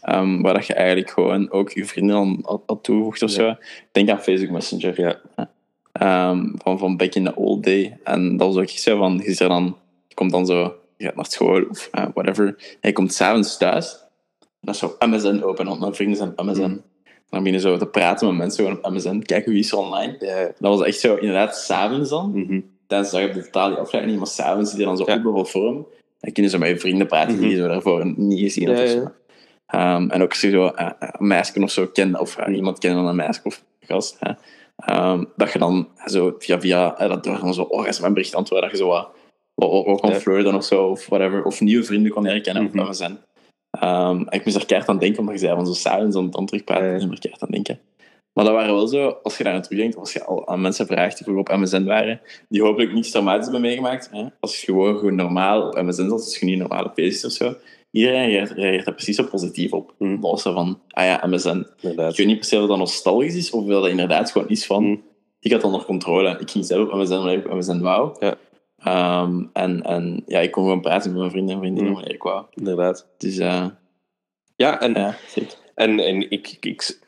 [0.00, 2.16] Ehm, waar dat je eigenlijk gewoon ook je vrienden
[2.66, 3.36] aan toegevoegd of Ja.
[3.36, 3.54] zo.
[3.92, 5.00] Denk aan Facebook Messenger.
[5.00, 5.20] Ja.
[5.92, 7.98] Ehm, van, van back in the old day.
[8.04, 9.76] En dat was ook zo van, je, er dan,
[10.08, 12.76] je komt dan zo, je gaat naar school of eh, whatever.
[12.80, 13.92] Je komt s'avonds thuis.
[14.40, 16.60] En dan is zo MSN open, want mijn vrienden zijn MSN.
[16.60, 16.76] Mhm.
[17.30, 20.16] Dan beginnen zo te praten met mensen gewoon op MSN, kijken wie is online.
[20.58, 22.60] Dat was echt zo, inderdaad, s'avonds dan Mhm.
[22.86, 25.04] tijdens de dag heb je totaal die afleiding niet, maar s'avonds zit je dan zo
[25.06, 25.22] Ja.
[25.24, 25.86] op de vorm.
[26.20, 27.54] Dan kun je zo met je vrienden praten die Mhm.
[27.54, 28.70] je zo daarvoor niet gezien.
[28.70, 29.12] Ja,
[29.66, 29.78] of.
[29.80, 32.78] Ehm, en ook als je zo eh, een meisje of zo kent, of eh, iemand
[32.78, 34.32] kent dan een meisje of een gast, hè,
[34.76, 38.34] ehm, dat je dan zo via via eh, dat door dan zo, oh, mijn bericht
[38.34, 39.08] antwoorden, dat je zo wat,
[40.00, 40.20] kon Ja.
[40.20, 42.78] flirten of zo, of whatever, of nieuwe vrienden kon herkennen Mhm.
[42.78, 43.16] op MSN.
[43.70, 46.30] Ehm, en ik moest er keihard aan denken, omdat je zei van zo s'avonds dan,
[46.30, 47.80] dan terugpraten, ik er keihard aan denken.
[48.32, 50.86] Maar dat waren wel zo, als je daar aan terugdenkt, als je al aan mensen
[50.86, 54.08] vraagt die vroeger op MSN waren, die hopelijk niets traumatisch hebben meegemaakt.
[54.12, 54.24] Hè?
[54.40, 57.54] Als je gewoon, gewoon normaal op MSN zat, als je niet normaal op of zo,
[57.96, 59.94] iedereen reageert, daar precies zo positief op.
[59.98, 61.48] Was zo van, ah ja, MSN.
[61.58, 62.16] Ik Inderdaad.
[62.16, 64.84] weet niet per se of dat nostalgisch is, of dat dat inderdaad gewoon is van,
[64.84, 64.96] Mhm.
[65.40, 66.36] ik had dat onder controle.
[66.40, 68.16] Ik ging zelf op MSN, ik op MSN wou.
[68.18, 68.34] Ja.
[68.78, 72.00] Ehm, en, en ja, ik kon gewoon praten met mijn vrienden en vriendinnen Mhm.
[72.00, 72.44] wanneer ik wou.
[72.54, 73.06] Inderdaad.
[73.18, 73.66] Dus eh,
[74.56, 75.54] Ja, en ja, zeker.
[75.74, 76.98] En, en ik, ik, ik,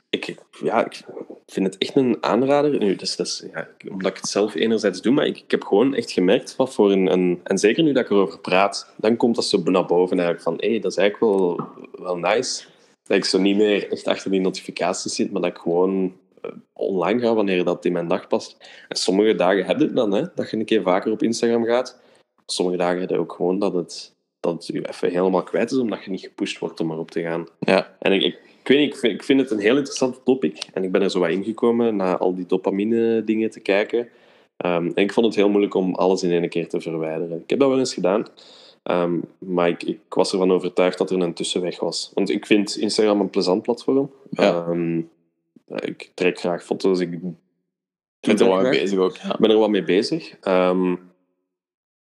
[0.62, 1.04] ja, ik
[1.46, 2.78] vind het echt een aanrader.
[2.78, 5.64] Nu, dus, dat is, ja, omdat ik het zelf enerzijds doe, maar ik, ik heb
[5.64, 7.40] gewoon echt gemerkt wat voor een, een...
[7.44, 10.70] En zeker nu dat ik erover praat, dan komt dat zo naar boven eigenlijk van
[10.70, 11.60] hé, dat is eigenlijk wel,
[11.92, 12.64] wel nice.
[13.02, 16.50] Dat ik zo niet meer echt achter die notificaties zit, maar dat ik gewoon eh,
[16.72, 18.56] online ga wanneer dat in mijn dag past.
[18.88, 21.64] En sommige dagen heb je het dan, hè, dat je een keer vaker op Instagram
[21.64, 22.00] gaat.
[22.46, 25.78] Sommige dagen heb je ook gewoon dat het, dat het je even helemaal kwijt is,
[25.78, 27.46] omdat je niet gepusht wordt om erop te gaan.
[27.58, 30.20] Ja, En ik, ik, ik weet niet, ik vind, ik vind het een heel interessant
[30.24, 30.68] topic.
[30.72, 34.08] En ik ben er zo wat ingekomen na al die dopamine dingen te kijken.
[34.56, 37.40] Ehm, en ik vond het heel moeilijk om alles in één keer te verwijderen.
[37.42, 38.26] Ik heb dat wel eens gedaan.
[38.82, 42.10] Ehm, maar ik, ik was ervan overtuigd dat er een tussenweg was.
[42.14, 44.10] Want ik vind Instagram een plezant platform.
[44.30, 44.66] Ja.
[44.66, 44.98] Ehm,
[45.66, 47.00] ik trek graag foto's.
[47.00, 47.38] Ik ben
[48.20, 49.16] er wel mee bezig ook.
[49.16, 49.32] Ja.
[49.32, 50.36] Ik ben er wat mee bezig.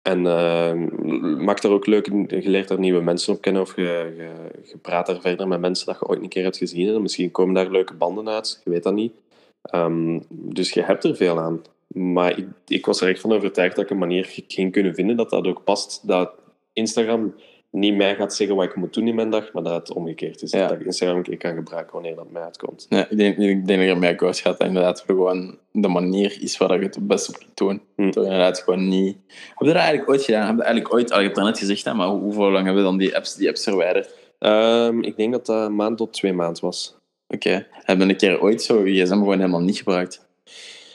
[0.06, 4.14] En ehm maak daar ook leuk, je leert daar nieuwe mensen op kennen of je,
[4.18, 4.32] je,
[4.64, 6.94] je praat daar verder met mensen dat je ooit een keer hebt gezien.
[6.94, 9.14] En misschien komen daar leuke banden uit, je weet dat niet.
[9.62, 11.62] Ehm, dus je hebt er veel aan.
[11.88, 15.18] Maar ik, ik was er echt van overtuigd dat ik een manier ging kunnen vinden
[15.18, 16.08] dat dat ook past.
[16.08, 16.32] Dat
[16.74, 17.34] Instagram
[17.76, 20.42] niet mij gaat zeggen wat ik moet doen in mijn dag, maar dat het omgekeerd
[20.42, 20.52] is.
[20.52, 20.68] Ja.
[20.68, 22.86] Dat ik Instagram een keer kan gebruiken wanneer dat mij uitkomt.
[22.90, 26.38] Ja, ik denk, ik denk dat er mee akkoord gaat dat inderdaad gewoon de manier
[26.42, 27.82] is waar je het het beste op kunt doen.
[27.96, 28.02] Hm.
[28.02, 29.18] Inderdaad gewoon niet...
[29.28, 30.48] Heb je dat eigenlijk ooit gedaan?
[30.48, 31.12] Heb je eigenlijk ooit...
[31.12, 33.16] Al, je hebt het net gezegd, hè, maar hoe- hoeveel lang hebben we dan die
[33.16, 34.14] apps, die apps verwijderd?
[34.40, 36.96] Ehm, ik denk dat dat een maand tot twee maanden was.
[37.28, 37.68] Oké.
[37.72, 40.26] Heb je een keer ooit zo je gsm gewoon helemaal niet gebruikt?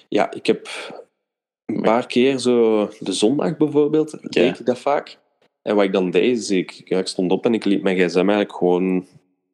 [0.08, 0.68] Ja, ik heb
[1.66, 5.18] een paar keer zo de zondag bijvoorbeeld, deed ik dat vaak.
[5.62, 7.96] En wat ik dan deed, is ik, ja, ik stond op en ik liet mijn
[7.96, 9.06] gsm eigenlijk gewoon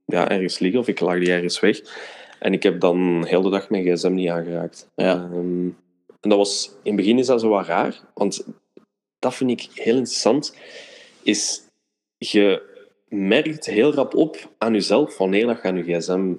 [0.04, 1.80] ja, ergens liggen of ik lag die ergens weg.
[2.38, 4.88] En ik heb dan heel de dag mijn gsm niet aangeraakt.
[4.94, 5.14] Ja.
[5.14, 5.68] Ehm,
[6.20, 8.46] en dat was, in het begin is dat zo wat raar, want
[9.18, 10.56] dat vind ik heel interessant,
[11.22, 11.62] is
[12.18, 12.62] je
[13.08, 16.32] merkt heel rap op aan jezelf wanneer dat je aan je gsm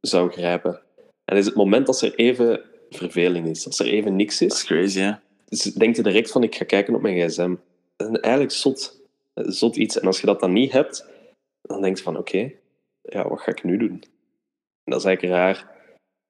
[0.00, 0.80] zou grijpen.
[1.24, 4.50] En dat is het moment dat er even verveling is, als er even niks Dat
[4.50, 5.12] is is, crazy, hè?
[5.48, 7.54] dus denk je direct van ik ga kijken op mijn gsm.
[7.96, 8.95] Is eigenlijk zot,
[9.44, 9.98] zot iets.
[10.00, 11.06] En als je dat dan niet hebt,
[11.62, 12.52] dan denk je van oké,
[13.02, 14.02] ja, wat ga ik nu doen?
[14.84, 15.74] En dat is eigenlijk raar.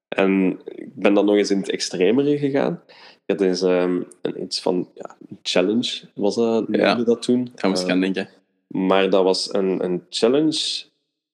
[0.09, 2.83] En ik ben dan nog eens in het extremere gegaan.
[2.88, 6.87] Ik had eens ehm, een, iets van ja, een challenge, was dat, Ja.
[6.88, 7.51] noemde dat toen.
[7.55, 8.29] Daar moest Eh, aan denken.
[8.66, 10.85] maar dat was een, een challenge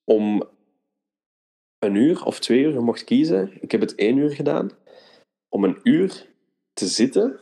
[0.03, 0.43] om
[1.79, 3.51] een uur of twee uur, je mocht kiezen.
[3.61, 4.71] Ik heb het één uur gedaan.
[5.49, 6.27] om een uur
[6.73, 7.39] te zitten.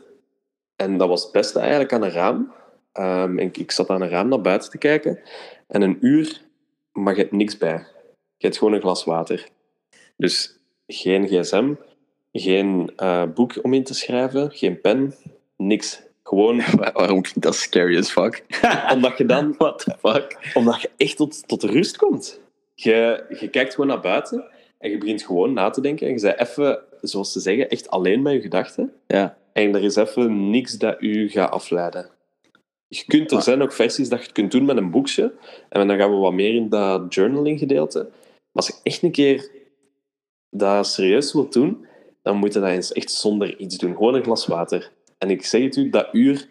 [0.76, 2.54] En dat was het beste eigenlijk aan een raam.
[2.92, 5.20] Ehm, ik, ik zat aan een raam naar buiten te kijken.
[5.68, 6.42] En een uur
[6.94, 7.86] mag je niks bij.
[8.38, 9.48] Je hebt gewoon een glas water.
[10.18, 11.74] Dus geen gsm,
[12.32, 15.14] geen uh, boek om in te schrijven, geen pen,
[15.58, 16.02] niks.
[16.24, 16.62] Gewoon...
[16.94, 18.44] Waarom klinkt dat scary as fuck?
[18.94, 19.56] omdat je dan...
[19.58, 20.52] What the fuck?
[20.54, 22.40] Omdat je echt tot, tot rust komt.
[22.74, 24.46] Je, je kijkt gewoon naar buiten
[24.78, 26.08] en je begint gewoon na te denken.
[26.08, 28.94] En je bent even, zoals ze zeggen, echt alleen met je gedachten.
[29.08, 29.38] Ja.
[29.54, 32.10] En er is even niks dat u gaat afleiden.
[32.94, 35.34] Je kunt, er zijn ook versies dat je het kunt doen met een boekje.
[35.70, 38.00] En dan gaan we wat meer in dat journaling gedeelte.
[38.00, 38.10] Maar
[38.52, 39.52] als je echt een keer
[40.50, 41.86] dat serieus wilt doen,
[42.22, 43.96] dan moet je dat eens echt zonder iets doen.
[43.96, 44.92] Gewoon een glas water.
[45.18, 46.50] En ik zeg het u, dat uur...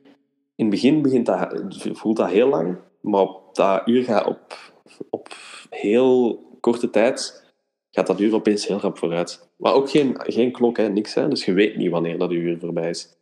[0.54, 2.78] In het begin begint dat, voelt dat heel lang.
[3.00, 4.72] Maar op dat uur gaat op,
[5.10, 5.28] op
[5.70, 7.48] heel korte tijd...
[7.90, 9.50] Gaat dat uur opeens heel rap vooruit.
[9.56, 11.14] Maar ook geen, geen klok, hè, niks.
[11.14, 13.16] Hè, dus je weet niet wanneer dat uur voorbij is.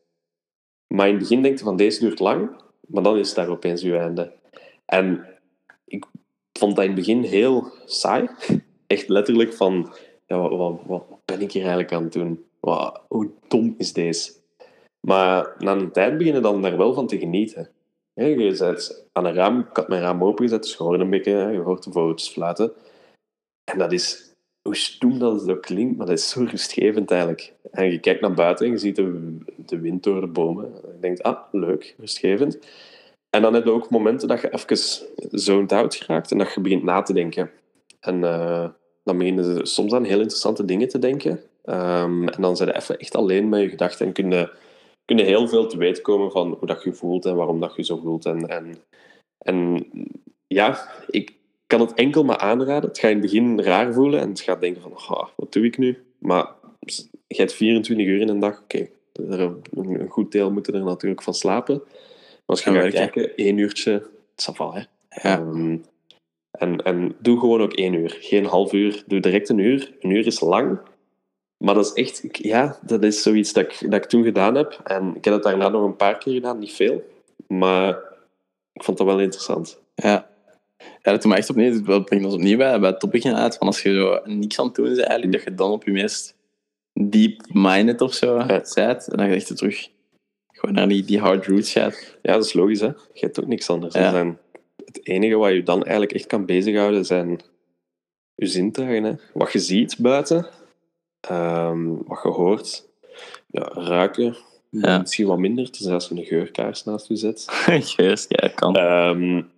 [0.87, 2.67] Maar in het begin denk je van, deze duurt lang.
[2.89, 4.33] Maar dan is daar opeens uw einde.
[4.85, 5.27] En
[5.85, 6.05] ik
[6.53, 8.29] vond dat in het begin heel saai.
[8.87, 9.93] Echt letterlijk van,
[10.27, 12.45] ja, wat, wat, wat ben ik hier eigenlijk aan het doen?
[12.61, 14.33] Wat, hoe dom is deze?
[15.01, 17.71] Maar na een tijd beginnen dan daar wel van te genieten.
[18.15, 21.33] je zet aan een raam, ik had mijn raam opengezet, dus je hoort een beetje,
[21.33, 22.73] je hoort de vogeltjes fluiten.
[23.65, 24.28] En dat is,
[24.63, 27.53] hoe stoem dat het ook klinkt, maar dat is zo rustgevend eigenlijk.
[27.71, 30.65] En je kijkt naar buiten en je ziet de, wind door de bomen.
[30.65, 32.59] En je denkt, ah, leuk, rustgevend.
[33.31, 36.61] En dan heb je ook momenten dat je even zoned out geraakt en dat je
[36.61, 37.51] begint na te denken.
[38.01, 38.69] En uh,
[39.05, 41.41] dan beginnen ze soms aan heel interessante dingen te denken.
[41.65, 44.51] Um, en dan zijn je even echt alleen met je gedachten en kunnen
[45.05, 47.85] kun heel veel te weten komen van hoe dat je voelt en waarom dat je
[47.85, 48.27] zo voelt.
[48.27, 48.75] En, en,
[49.39, 49.87] en
[50.47, 51.38] ja, ik
[51.69, 52.89] kan het enkel maar aanraden.
[52.89, 55.65] Het gaat in het begin raar voelen en het gaat denken van, oh, wat doe
[55.65, 55.99] ik nu?
[56.19, 56.47] Maar
[57.27, 58.89] je hebt 24 uur in een dag, oké.
[59.13, 61.83] Een goed deel moeten er natuurlijk van slapen.
[61.85, 64.83] Maar als je gaat kijken, één uurtje, het is afval, hè.
[65.09, 65.39] Ja.
[65.39, 65.85] Um,
[66.51, 68.17] en, en doe gewoon ook één uur.
[68.21, 69.93] Geen half uur, doe direct een uur.
[70.01, 70.79] Een uur is lang,
[71.57, 74.81] maar dat is echt, ja, dat is zoiets dat ik, dat ik toen gedaan heb.
[74.85, 77.05] En ik heb het daarna nog een paar keer gedaan, niet veel.
[77.47, 77.99] Maar
[78.73, 79.81] ik vond dat wel interessant.
[79.95, 80.31] Ja.
[80.79, 81.83] Ja, dat doet me echt opnieuw.
[81.83, 83.57] Dat brengt ons opnieuw bij, bij het topic uit.
[83.57, 85.91] Van als je zo niks aan het doen bent, eigenlijk, dat je dan op je
[85.91, 86.37] meest
[86.93, 88.47] deep-minded of zo ja.
[88.47, 88.77] bent.
[88.77, 89.89] En dan ga je echt terug
[90.59, 92.17] gewoon naar die, die hard roots gaat.
[92.23, 92.87] Ja, dat is logisch, hè.
[92.87, 93.95] Je hebt ook niks anders.
[93.95, 94.11] Ja.
[94.11, 94.39] Zijn,
[94.85, 97.41] het enige wat je dan eigenlijk echt kan bezighouden zijn
[98.35, 99.05] je zintuigen.
[99.05, 99.15] Hè.
[99.33, 100.47] Wat je ziet buiten,
[101.31, 102.87] um, wat je hoort.
[103.47, 104.37] Ja, ruiken,
[104.71, 104.99] ja.
[104.99, 107.45] misschien wat minder, tenzij als je een geurkaars naast je zet.
[107.49, 108.77] Geurkaars, kan.
[108.77, 109.51] Um,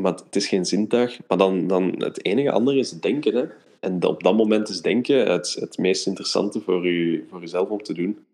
[0.00, 1.18] maar het is geen zintuig.
[1.28, 3.34] Maar dan, dan het enige andere is denken.
[3.34, 3.44] Hè.
[3.80, 7.82] En op dat moment is denken het, het meest interessante voor, u, voor jezelf om
[7.82, 8.26] te doen.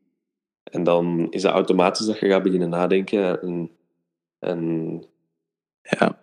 [0.62, 3.42] En dan is het automatisch dat je gaat beginnen nadenken.
[3.42, 3.70] En,
[4.38, 5.04] en...
[5.82, 6.18] Ja.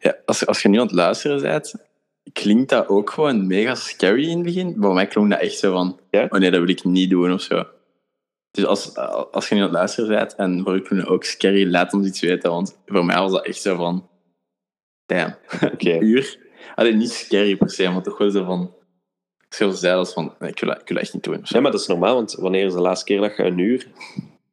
[0.00, 1.74] ja als, als je nu aan het luisteren bent,
[2.32, 4.80] klinkt dat ook gewoon mega scary in het begin.
[4.80, 6.26] Bij mij klonk dat echt zo van, ja?
[6.30, 7.64] oh nee, dat wil ik niet doen of zo.
[8.50, 8.96] Dus als,
[9.32, 12.20] als je nu aan het luisteren bent en voor je ook scary, laat ons iets
[12.20, 12.50] weten.
[12.50, 14.08] Want voor mij was dat echt zo van,
[15.06, 15.36] damn,
[15.72, 15.98] okay.
[15.98, 16.38] uur.
[16.74, 18.74] Alleen niet scary per se, maar toch wel zo van,
[19.48, 21.40] zei, dat van, ik wil, ik wil echt niet doen.
[21.42, 23.88] Ja, maar dat is normaal, want wanneer is de laatste keer dat je een uur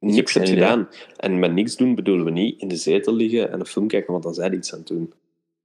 [0.00, 0.88] niks hebt gedaan?
[1.16, 4.12] En met niks doen bedoelen we niet in de zetel liggen en een film kijken,
[4.12, 5.12] want dan zijn iets aan het doen.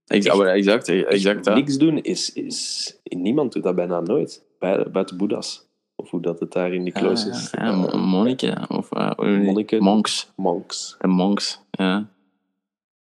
[0.06, 2.98] Exact, exact, exact Niks doen is, is...
[3.04, 4.44] Niemand doet dat bijna nooit.
[4.60, 5.68] Buiten boeddha's.
[5.96, 7.52] Of hoe dat het daar in die kloosters...
[7.52, 8.70] Ah, ja, ja, monniken.
[8.70, 9.84] Of uh, monniken.
[9.84, 10.32] Monks.
[10.36, 10.96] Monks.
[11.00, 12.10] En monks, ja.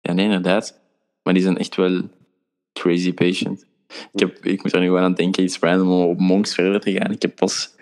[0.01, 0.81] Ja, nee, inderdaad.
[1.29, 2.03] Maar die zijn echt wel
[2.73, 3.67] crazy patient.
[4.13, 6.81] Ik, heb, ik moet er nu gewoon aan denken, iets random om op monks verder
[6.81, 7.11] te gaan.
[7.11, 7.75] Ik heb pas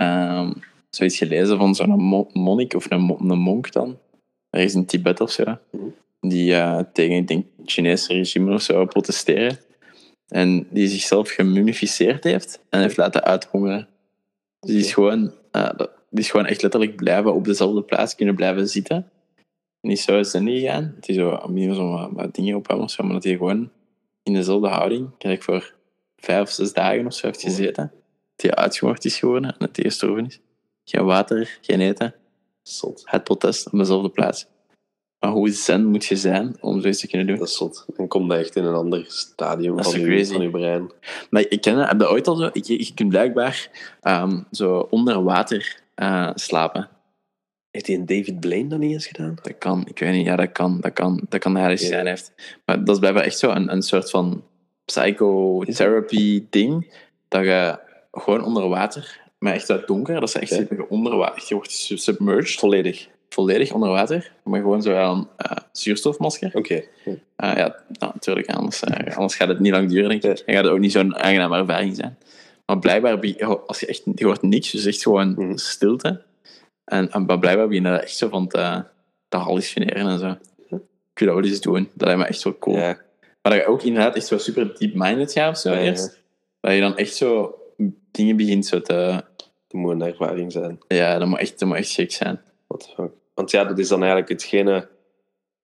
[0.00, 0.52] um,
[0.90, 3.98] zoiets gelezen van zo'n monnik of een, een monk dan.
[4.50, 5.58] Ergens in Tibet of zo.
[6.20, 9.58] Die uh, tegen ik denk, het Chinese regime of zo protesteren.
[10.28, 13.88] En die zichzelf gemummificeerd heeft en heeft laten uithongeren.
[14.60, 15.70] Dus die is, gewoon, uh,
[16.10, 19.10] die is gewoon echt letterlijk blijven op dezelfde plaats kunnen blijven zitten.
[19.80, 20.92] Die is zo zijn gegaan.
[20.94, 23.70] Dat hij zo minstens zo wat, dingen op hem of zo, maar dat hij gewoon
[24.22, 25.74] in dezelfde houding, kijk voor
[26.16, 27.92] vijf of zes dagen of zo heeft gezeten.
[28.36, 30.40] Dat hij uitgemoord is geworden en dat hij gestorven is.
[30.84, 32.14] Geen water, geen eten.
[32.62, 33.02] Zot.
[33.04, 34.46] Het protest op dezelfde plaats.
[35.18, 37.36] Maar hoe zen moet je zijn om zoiets te kunnen doen?
[37.36, 37.86] Dat is zot.
[37.96, 40.90] Dan kom je echt in een ander stadium van je, van je brein.
[41.30, 42.50] Maar ik ken heb je ooit al zo...
[42.52, 43.70] Je, je kunt blijkbaar
[44.02, 46.88] um, zo onder water uh, slapen.
[47.76, 49.34] Heeft hij een David Blaine dan niet eens gedaan?
[49.42, 49.84] Dat kan.
[49.88, 50.26] Ik weet niet.
[50.26, 50.80] Ja, dat kan.
[50.80, 52.32] Dat kan, dat kan zijn heeft.
[52.64, 54.42] Maar dat is blijkbaar echt zo een, een soort van
[54.84, 56.94] psychotherapy ding.
[57.28, 57.78] Dat je
[58.12, 60.20] gewoon onder water maar echt uit donker.
[60.20, 60.84] Dat is echt Ja.
[60.88, 61.44] onder water.
[61.48, 63.08] Je wordt su- submerged, Volledig.
[63.28, 64.32] volledig onder water.
[64.44, 66.50] Maar gewoon zo aan eh, zuurstofmasker.
[66.54, 66.82] Oké.
[67.04, 67.12] Ja.
[67.36, 68.48] Ah, ja, nou, natuurlijk.
[68.50, 70.38] Anders, eh, anders gaat het niet lang duren, denk ik.
[70.46, 72.18] En gaat het ook niet zo'n aangename ervaring zijn.
[72.66, 75.56] Maar blijkbaar, be- als je echt, je hoort niks, dus echt gewoon Mhm.
[75.56, 76.22] stilte.
[76.86, 78.84] En, en blijkbaar beginnen we echt zo van te,
[79.28, 80.28] te hallucineren en zo.
[81.12, 81.88] Ik wil dat wel eens doen.
[81.94, 82.76] Dat lijkt me echt wel cool.
[82.76, 83.00] Ja.
[83.42, 86.22] Maar dat je ook inderdaad echt zo super deep-minded gaat of zo Ja, eerst.
[86.60, 87.54] Dat je dan echt zo
[88.10, 89.22] dingen begint zo te...
[89.68, 90.78] Dat moet een ervaring zijn.
[90.88, 92.40] Ja, dat moet echt, dat moet echt gek zijn.
[92.66, 93.10] What the fuck.
[93.34, 94.88] Want ja, dat is dan eigenlijk hetgene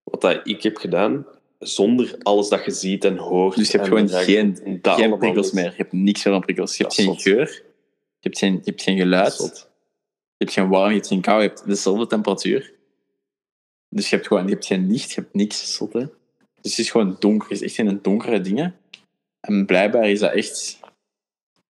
[0.02, 1.26] wat dat ik heb gedaan,
[1.58, 3.56] zonder alles dat je ziet en hoort.
[3.56, 5.64] Dus je hebt gewoon dat- geen, dat geen prikkels meer.
[5.70, 6.76] Je hebt niks meer aan prikkels.
[6.76, 7.46] Je hebt Dat geen geur.
[8.18, 9.68] Je hebt geen, je hebt geen geluid.
[10.42, 11.42] Je hebt geen warm, je hebt geen kou.
[11.42, 12.72] Je hebt dezelfde temperatuur.
[13.88, 15.74] Dus je hebt gewoon je hebt geen licht, je hebt niks.
[15.74, 16.06] Zot, hè?
[16.60, 17.48] Dus het is gewoon donker.
[17.48, 18.76] Het is echt in een donkere dingen.
[19.40, 20.80] En blijkbaar is dat echt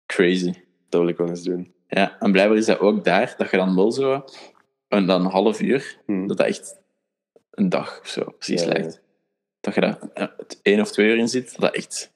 [0.05, 0.53] crazy.
[0.89, 1.73] Dat wil ik wel eens doen.
[1.87, 4.25] Ja, en blijkbaar is dat ook daar, dat je dan wel zo,
[4.87, 6.27] en dan een half uur, Hm.
[6.27, 6.77] dat dat echt
[7.51, 8.73] een dag of zo precies Ja, ja.
[8.73, 9.01] lijkt.
[9.59, 10.27] Dat je daar eh,
[10.61, 12.13] één of twee uur in zit, dat dat echt,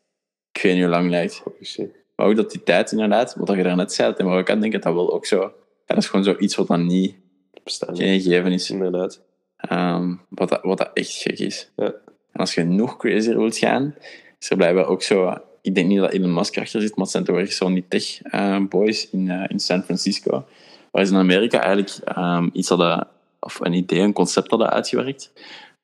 [0.51, 1.43] ik weet niet hoe lang lijkt.
[1.63, 1.91] Shit.
[2.15, 4.73] Maar ook dat die tijd inderdaad, wat je daarnet zei, en waar ik aan denk,
[4.73, 5.53] dat dat wel ook zo,
[5.88, 7.15] ja, dat is gewoon zoiets wat dan niet
[7.63, 8.69] geen gegeven is.
[8.69, 9.21] Inderdaad.
[9.58, 11.71] Ehm, wat, dat, wat dat echt gek is.
[11.76, 11.86] Ja.
[12.32, 13.95] En als je nog crazier wilt gaan,
[14.39, 15.38] is er blijkbaar ook zo...
[15.62, 17.86] Ik denk niet dat Elon Musk achter zit, maar het zijn toch ergens zo'n die
[17.88, 20.45] tech-boys in, eh, in San Francisco.
[20.91, 23.08] Waar ze in Amerika eigenlijk ehm, iets hadden...
[23.39, 25.34] Of een idee, een concept hadden uitgewerkt.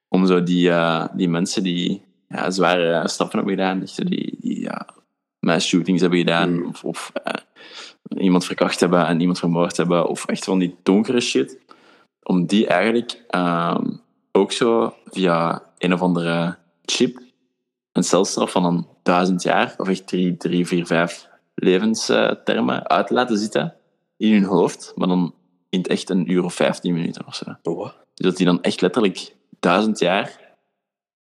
[0.07, 4.87] Om zo die, eh, die mensen die ja, zware stappen hebben gedaan, die, die ja,
[5.39, 6.65] mass shootings hebben gedaan, Mm.
[6.65, 7.33] of, of eh,
[8.17, 11.57] iemand verkracht hebben en iemand vermoord hebben, of echt van die donkere shit
[12.23, 13.91] om die eigenlijk ehm,
[14.31, 17.21] ook zo via een of andere chip
[17.91, 23.13] een celstraf van een duizend jaar, of echt drie, drie vier, vijf levenstermen uit te
[23.13, 23.75] laten zitten
[24.17, 25.33] in hun hoofd, maar dan
[25.69, 27.45] in het echt een uur of vijftien minuten of zo.
[27.61, 27.95] Wat?
[28.13, 30.55] Dus dat die dan echt letterlijk duizend jaar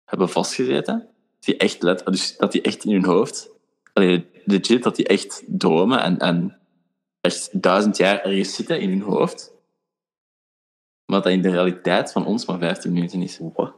[0.06, 1.00] hebben vastgezeten.
[1.36, 3.50] Dat die echt, let, dus dat die echt in hun hoofd,
[3.94, 6.61] allee, legit, dat die echt dromen en, en
[7.22, 9.54] echt duizend jaar ergens zitten in hun hoofd.
[11.06, 13.40] Maar dat in de realiteit van ons maar 15 minuten is.
[13.40, 13.74] Wat?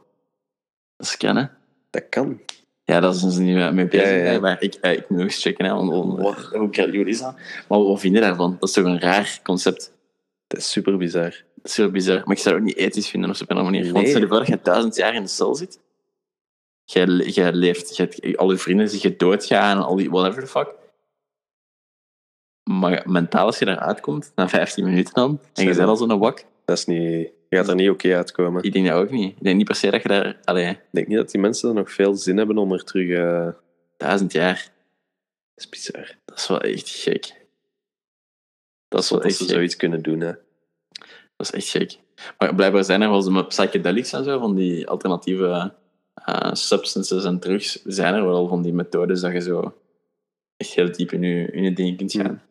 [0.96, 1.56] Dat is kennen.
[1.90, 2.40] Dat kan.
[2.84, 4.08] Ja, dat is ons niet mee bezig.
[4.08, 4.30] Ja, ja, ja.
[4.30, 5.64] hè, Maar ik, eh, ik moet nog eens checken.
[5.64, 6.36] Hè, want, want, Wat?
[6.60, 7.34] hoe creatief is dat?
[7.68, 8.56] Maar wat vind je daarvan?
[8.60, 9.92] Dat is toch een raar concept?
[10.46, 11.30] Dat is super bizar.
[11.54, 12.22] Dat is heel bizar.
[12.24, 13.82] Maar ik zou het ook niet ethisch vinden op zo'n manier.
[13.82, 14.06] Want Nee.
[14.06, 15.80] stel je voor dat je duizend jaar in de cel zit.
[16.84, 20.42] Jij, le- jij leeft, jij al je vrienden zien je doodgaan en al die whatever
[20.42, 20.74] the fuck.
[22.64, 26.18] Maar mentaal, als je daaruit komt, na 15 minuten dan, en je bent al zo'n
[26.18, 27.28] wak, Dat is niet...
[27.48, 28.62] Je gaat er niet oké uitkomen.
[28.62, 29.36] ik denk dat ook niet.
[29.36, 31.68] Ik denk niet per se dat je daar, allee, Ik denk niet dat die mensen
[31.68, 33.10] er nog veel zin hebben om er terug...
[33.18, 33.48] eh,
[33.96, 34.54] duizend jaar,
[35.54, 36.14] Dat is bizar.
[36.24, 37.46] dat is wel echt gek.
[38.88, 39.52] Dat is wel Dat echt ze gek.
[39.54, 40.32] zoiets kunnen doen, hè.
[41.36, 41.98] Dat is echt gek.
[42.38, 45.72] Maar blijkbaar zijn er wel zo met psychedelics en zo, van die alternatieve
[46.14, 49.74] eh, substances en drugs, zijn er wel van die methodes dat je zo
[50.56, 52.42] echt heel diep in je, in je dingen kunt gaan.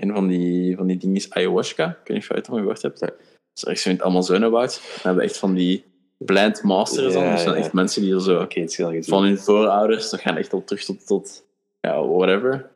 [0.00, 1.84] Een van die, van die dingen is ayahuasca.
[1.88, 3.00] Ik weet niet of je het van gehoord hebt.
[3.00, 3.12] Dat
[3.54, 4.74] is echt zo in het Amazonewoud.
[4.84, 5.84] Dan hebben we echt van die
[6.18, 7.30] blind masters Ja, dan.
[7.34, 7.58] Dus dan ja.
[7.58, 9.04] echt mensen die er zo Oké, het is al gezien.
[9.04, 11.44] van hun voorouders, dat gaan echt al terug tot, tot
[11.80, 12.70] ja, whatever.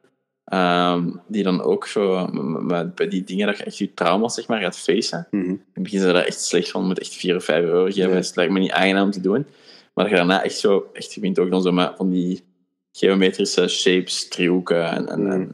[0.45, 2.29] Ehm, die dan ook zo,
[2.95, 5.27] bij die dingen dat je echt je trauma's zeg maar, gaat facen.
[5.31, 5.47] Mhm.
[5.47, 8.09] Dan beginnen ze daar echt slecht van, met echt 4 of 5 euro geven.
[8.09, 8.17] Ja.
[8.17, 9.47] Dus het lijkt me niet aangenaam te doen.
[9.95, 12.43] Maar dat je daarna echt zo, echt, je begint ook dan zo met van die
[12.93, 15.49] geometrische shapes, driehoeken en, en, en Mhm.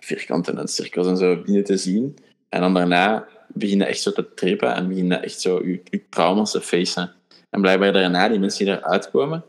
[0.00, 2.16] Vierkanten en cirkels en zo binnen te zien.
[2.48, 6.50] En dan daarna beginnen echt zo te trippen en beginnen echt zo je, je trauma's
[6.50, 7.12] te facen.
[7.50, 9.44] En blijkbaar daarna, die mensen die eruit komen,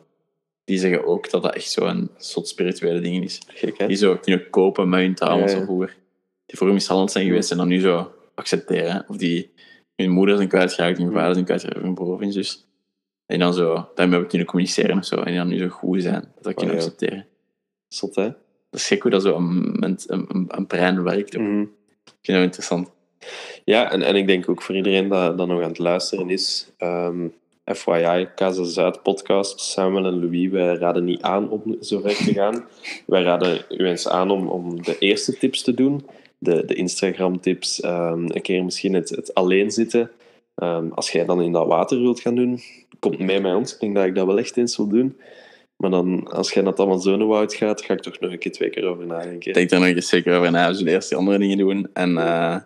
[0.63, 3.41] die zeggen ook dat dat echt zo'n soort spirituele ding is.
[3.47, 3.87] Gek, hè?
[3.87, 5.55] Die zo kunnen kopen met hun trauma's Ja, ja.
[5.55, 5.97] van vroeger.
[6.45, 9.05] Die vroeger mishandeld zijn geweest en dan nu zo accepteren.
[9.07, 9.53] Of die
[9.95, 12.65] hun moeder zijn kwijtgeraakt, hun vader zijn kwijtgeraakt, hun broer of hun zus.
[13.25, 15.15] En dan zo, daarmee hebben kunnen communiceren of zo.
[15.15, 16.81] En die dan nu zo goed zijn, dat dat kunnen ja.
[16.81, 17.27] accepteren.
[17.87, 18.29] Zot, hè?
[18.71, 21.37] Dat is gek hoe dat zo een, brein werkt.
[21.37, 21.61] Mhm.
[22.05, 22.89] Ik vind dat interessant.
[23.63, 26.71] Ja, en, en ik denk ook voor iedereen dat, dat nog aan het luisteren is.
[26.77, 27.27] ehm,
[27.65, 32.33] FYI, Casa Zuid podcast, Samuel en Louis, wij raden niet aan om zo ver te
[32.33, 32.65] gaan.
[33.05, 36.05] wij raden u eens aan om, om de eerste tips te doen.
[36.37, 40.11] De, de Instagram-tips, ehm, een keer misschien het, het alleen zitten.
[40.55, 42.59] Ehm, als jij dan in dat water wilt gaan doen,
[42.99, 43.73] komt mee met ons.
[43.73, 45.17] Ik denk dat ik dat wel echt eens wil doen.
[45.81, 48.69] Maar dan, als jij naar het Amazonewoud gaat, ga ik toch nog een keer twee
[48.69, 49.47] keer over nadenken.
[49.47, 50.73] Ik denk daar nog eens zeker over na.
[50.73, 51.89] Zullen eerst die andere dingen doen.
[51.93, 52.57] En, eh,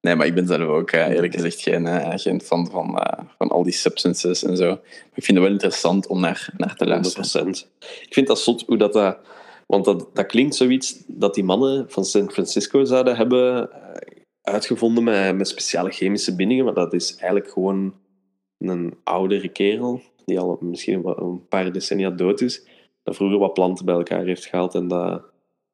[0.00, 3.02] nee, maar ik ben zelf ook eh, eerlijk gezegd geen, eh, geen fan van,
[3.38, 4.68] van al die substances en zo.
[4.68, 7.24] Maar ik vind het wel interessant om naar, naar te luisteren.
[7.46, 7.68] 100%.
[7.80, 9.18] Ik vind dat zot hoe dat, dat
[9.66, 13.70] Want dat, dat klinkt zoiets dat die mannen van San Francisco zouden hebben
[14.42, 17.94] uitgevonden met, met speciale chemische bindingen, maar dat is eigenlijk gewoon
[18.58, 22.66] een oudere kerel, die al misschien wel een paar decennia dood is,
[23.02, 25.22] dat vroeger wat planten bij elkaar heeft gehaald en dat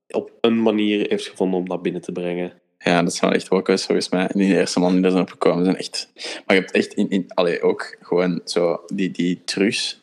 [0.09, 2.53] op een manier heeft gevonden om dat binnen te brengen.
[2.79, 4.27] Ja, dat zijn wel echt walkouts volgens mij.
[4.27, 6.11] En die eerste man die daar zijn opgekomen zijn echt...
[6.15, 10.01] Maar je hebt echt in, in allee, ook gewoon zo die, die trucs.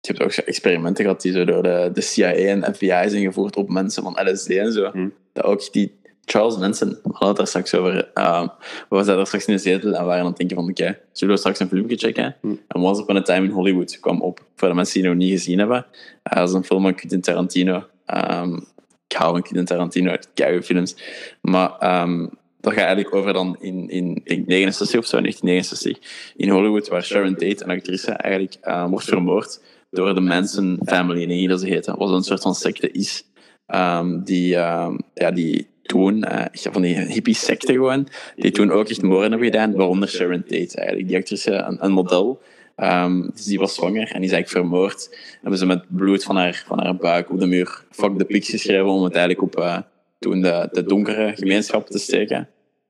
[0.00, 3.22] Je hebt ook zo experimenten gehad die zo door de, de CIA en FBI zijn
[3.22, 4.90] gevoerd op mensen van LSD en zo.
[4.90, 5.08] Hm.
[5.32, 5.94] Dat ook die
[6.24, 8.10] Charles Manson, we hadden het daar straks over.
[8.14, 8.48] Uh,
[8.88, 11.34] we zaten daar straks in de zetel en waren aan het denken van oké, zullen
[11.34, 12.36] we straks een filmpje checken?
[12.40, 12.54] Hm.
[12.68, 14.44] En Once Upon a Time in Hollywood kwam op.
[14.56, 15.86] Voor de mensen die het nog niet gezien hebben.
[16.32, 17.84] Uh, dat is een film van Quentin Tarantino.
[18.06, 18.66] Um,
[19.08, 20.96] ik hou van Quentin Tarantino, uit keigoede films.
[21.40, 22.26] Maar ehm,
[22.60, 27.04] dat gaat eigenlijk over dan in, in, in 69 of zo, 1969, in Hollywood, waar
[27.04, 29.60] Sharon Tate, een actrice, eigenlijk uh, wordt vermoord
[29.90, 31.98] door de Manson family, in ieder ze heten.
[31.98, 33.24] Wat een soort van secte is.
[33.66, 39.02] Um, die, um, ja, die toen, uh, van die hippie-secte gewoon, die toen ook echt
[39.02, 41.08] moorden hebben gedaan, waaronder Sharon Tate eigenlijk.
[41.08, 42.40] Die actrice, een, model,
[42.76, 45.16] Um, dus die was zwanger en die is eigenlijk vermoord.
[45.40, 48.86] Hebben ze met bloed van haar, van haar buik op de muur fuck the geschreven
[48.86, 49.78] om het eigenlijk op uh,
[50.18, 52.48] toen de, de donkere gemeenschap te steken.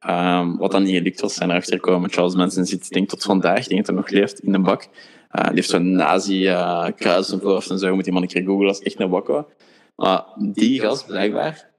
[0.09, 2.11] Um, wat dan niet gelukt was, zijn erachter gekomen.
[2.11, 4.83] Charles Manson zit, denk tot vandaag, denk dat nog leeft, in de bak.
[4.83, 7.87] Uh, die heeft zo'n nazi-kruis uh, en zo.
[7.87, 9.49] Je moet die man een keer googlen als echt een wakko.
[9.97, 11.71] Maar die gast, blijkbaar,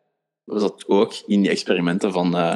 [0.45, 2.55] was dat ook in die experimenten van, uh,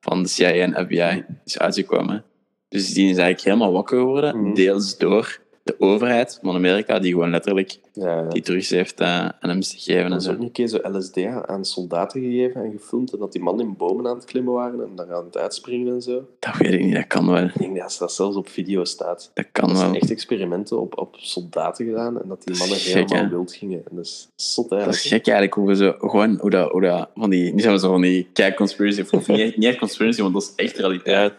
[0.00, 2.24] van de CIA en FBI is uitgekomen.
[2.68, 4.54] Dus die is eigenlijk helemaal wakker geworden, Mhm.
[4.54, 8.28] deels door de overheid van Amerika, die gewoon letterlijk Ja, ja.
[8.28, 10.12] die drugs heeft uh, aan hem gegeven.
[10.12, 10.32] En zo.
[10.32, 13.76] ook een keer zo LSD aan soldaten gegeven en gefilmd en dat die mannen in
[13.76, 16.28] bomen aan het klimmen waren en daar aan het uitspringen en zo.
[16.38, 17.44] Dat weet ik niet, dat kan wel.
[17.44, 19.30] Ik denk dat dat zelfs op video staat.
[19.34, 20.00] Dat kan Er zijn wel.
[20.00, 23.28] echt experimenten op, op soldaten gedaan en dat die Dat mannen gek, helemaal hè?
[23.28, 23.82] wild gingen.
[23.90, 25.04] En dat is zot Dat eigenlijk.
[25.04, 27.78] is gek eigenlijk, hoe we zo, gewoon, hoe dat, hoe dat, van die, niet zo
[27.78, 31.32] van die kijk conspiracy, of niet, niet echt conspiracy, want dat is echt realiteit.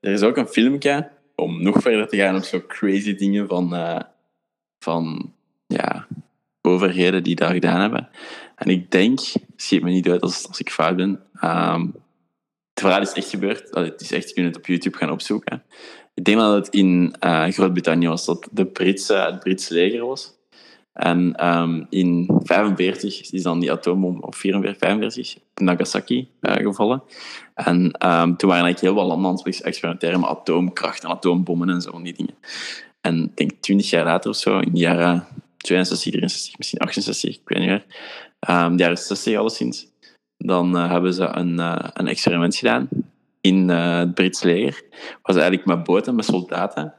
[0.00, 1.08] Er is ook een filmpje,
[1.40, 4.00] om nog verder te gaan op zo crazy dingen van, eh,
[4.78, 5.32] van
[5.66, 6.06] ja,
[6.60, 8.08] overheden die dat gedaan hebben.
[8.56, 9.18] En ik denk,
[9.56, 11.86] schiet me niet uit als, als ik fout ben, ehm,
[12.72, 13.74] het verhaal is echt gebeurd.
[13.74, 15.62] Het is echt, je kunt het op YouTube gaan opzoeken.
[16.14, 20.38] Ik denk dat het in eh, Groot-Brittannië was, dat de Britse, het Britse leger was.
[20.92, 27.02] En ehm, in 45 is dan die atoombom, 44, 45, op Nagasaki eh, gevallen.
[27.54, 31.68] En ehm, toen waren eigenlijk heel wat landen aan het experimenteren met atoomkracht en atoombommen
[31.68, 32.34] en zo van die dingen.
[33.00, 35.26] En ik denk 20 jaar later of zo, in de jaren
[35.56, 37.84] 62, 63, misschien 68, ik weet niet meer,
[38.40, 39.86] ehm, de jaren 60 alleszins,
[40.36, 42.88] dan eh, hebben ze een, eh, een experiment gedaan
[43.40, 44.82] in het Brits leger,
[45.22, 46.94] ze eigenlijk met boten, met soldaten,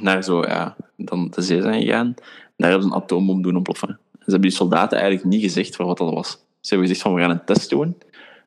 [0.00, 2.14] naar zo, ja, dan de zee zijn gegaan.
[2.56, 3.88] Daar hebben ze een atoombom doen ontploffen.
[3.88, 6.30] En ze hebben die soldaten eigenlijk niet gezegd voor wat dat was.
[6.60, 7.96] Ze hebben gezegd van, we gaan een test doen.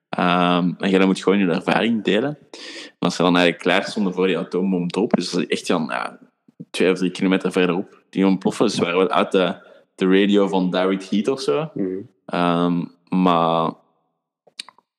[0.09, 2.37] Ehm, en jij moet gewoon je ervaring delen.
[2.83, 5.67] En als ze dan eigenlijk klaar stonden voor die atoombom te dus dat is echt
[5.67, 6.19] dan, ja,
[6.69, 8.65] twee of drie kilometer verderop, die ontploffen.
[8.65, 9.55] Dus ze waren wel uit de,
[9.95, 11.69] de radio van Direct Heat of zo.
[11.73, 11.87] Mhm.
[12.25, 13.71] Ehm, maar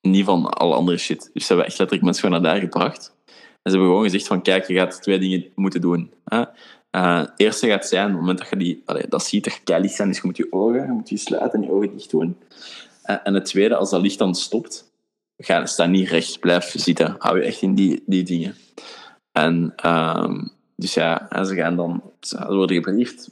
[0.01, 1.29] niet van alle andere shit.
[1.33, 3.12] Dus ze hebben echt letterlijk mensen gewoon naar daar gebracht.
[3.63, 6.11] En ze hebben gewoon gezegd van, kijk, je gaat twee dingen moeten doen.
[6.25, 6.43] Hè?
[6.89, 9.51] Eh, het eerste gaat zijn, op het moment dat je die, allee, dat ziet je
[9.63, 12.11] keilicht zijn, is je moet je ogen, je moet je sluiten en je ogen dicht
[12.11, 12.37] doen.
[13.03, 14.91] Eh, en het tweede, als dat licht dan stopt,
[15.37, 17.15] ga, sta niet recht, blijf zitten.
[17.17, 18.55] Hou je echt in die, die dingen.
[19.31, 20.41] En ehm,
[20.75, 23.29] dus ja, en ze gaan dan, ze worden gebriefd.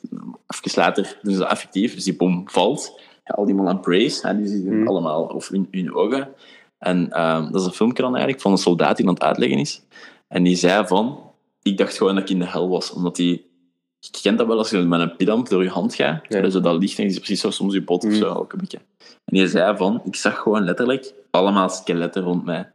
[0.48, 3.00] Even later doen ze dat effectief, dus die bom valt.
[3.24, 4.88] Ja, al die mannen brace, hè, die zitten Hmm.
[4.88, 6.30] allemaal of in hun ogen.
[6.78, 9.60] En ehm, dat is een filmpje dan eigenlijk van een soldaat die aan het uitleggen
[9.60, 9.82] is.
[10.32, 11.20] En die zei van,
[11.62, 13.50] ik dacht gewoon dat ik in de hel was, omdat die...
[14.00, 16.26] Je kent dat wel als je met een pidamp door je hand gaat.
[16.30, 16.42] Ja.
[16.42, 18.16] Dus dat licht en je ziet precies zo soms je bot of Mm.
[18.16, 18.80] zo ook een beetje.
[19.00, 22.72] En die zei van, ik zag gewoon letterlijk allemaal skeletten rond mij.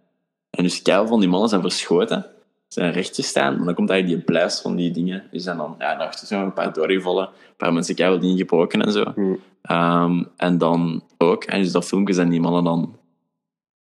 [0.51, 2.27] En dus keil van die mannen zijn verschoten,
[2.69, 5.25] zijn rechtjes staan, en dan komt eigenlijk die blijs van die dingen.
[5.31, 8.37] Die zijn dan, ja, daarachter zijn nog een paar doorgevallen, een paar mensen keihard dingen
[8.37, 9.05] gebroken en zo.
[9.15, 9.35] Mhm.
[9.63, 12.96] Ehm, en dan ook, en dus dat filmpje zijn die mannen dan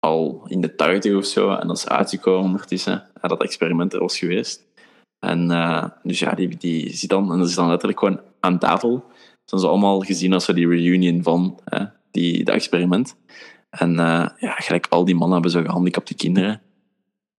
[0.06, 4.00] al in de 80 of zo, en dat is uitgekomen ondertussen, ja, dat experiment er
[4.00, 4.64] was geweest.
[5.18, 8.58] En eh, dus ja, die, die zit dan, en dat is dan letterlijk gewoon aan
[8.58, 9.04] tafel.
[9.44, 13.16] Zijn ze allemaal gezien als zo die reunion van hè, die, dat experiment.
[13.70, 16.62] En eh, ja, gelijk al die mannen hebben zo gehandicapte kinderen.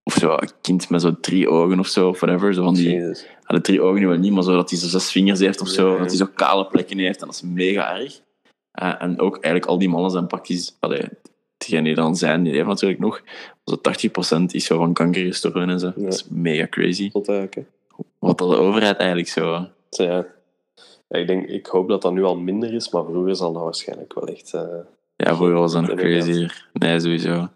[0.04, 2.54] Of zo, een kind met zo drie ogen of zo, of whatever.
[2.54, 3.14] Zo van die, ja,
[3.48, 5.68] de drie ogen nu wel niet, maar zo dat hij zo zes vingers heeft of
[5.68, 5.98] zo.
[5.98, 7.22] Dat hij zo kale plekken heeft.
[7.22, 8.22] En dat is mega erg.
[8.72, 10.78] Eh, en ook eigenlijk al die mannen zijn praktisch...
[10.80, 11.10] Allee,
[11.64, 13.22] degenen die dan zijn, die leven natuurlijk nog.
[13.66, 13.76] Zo
[14.42, 15.92] 80% is zo van kanker gestorven en zo.
[15.96, 16.04] Ja.
[16.04, 17.10] Dat is mega crazy.
[17.12, 17.28] Tot.
[18.20, 19.68] Wat de overheid eigenlijk zo...
[19.90, 20.26] Ja.
[21.08, 23.64] Ja, ik, denk, ik hoop dat dat nu al minder is, maar vroeger zal dat
[23.64, 24.54] waarschijnlijk wel echt...
[24.54, 24.62] eh,
[25.16, 26.68] Ja, vroeger was dat nog crazier.
[26.74, 27.48] Nee, sowieso.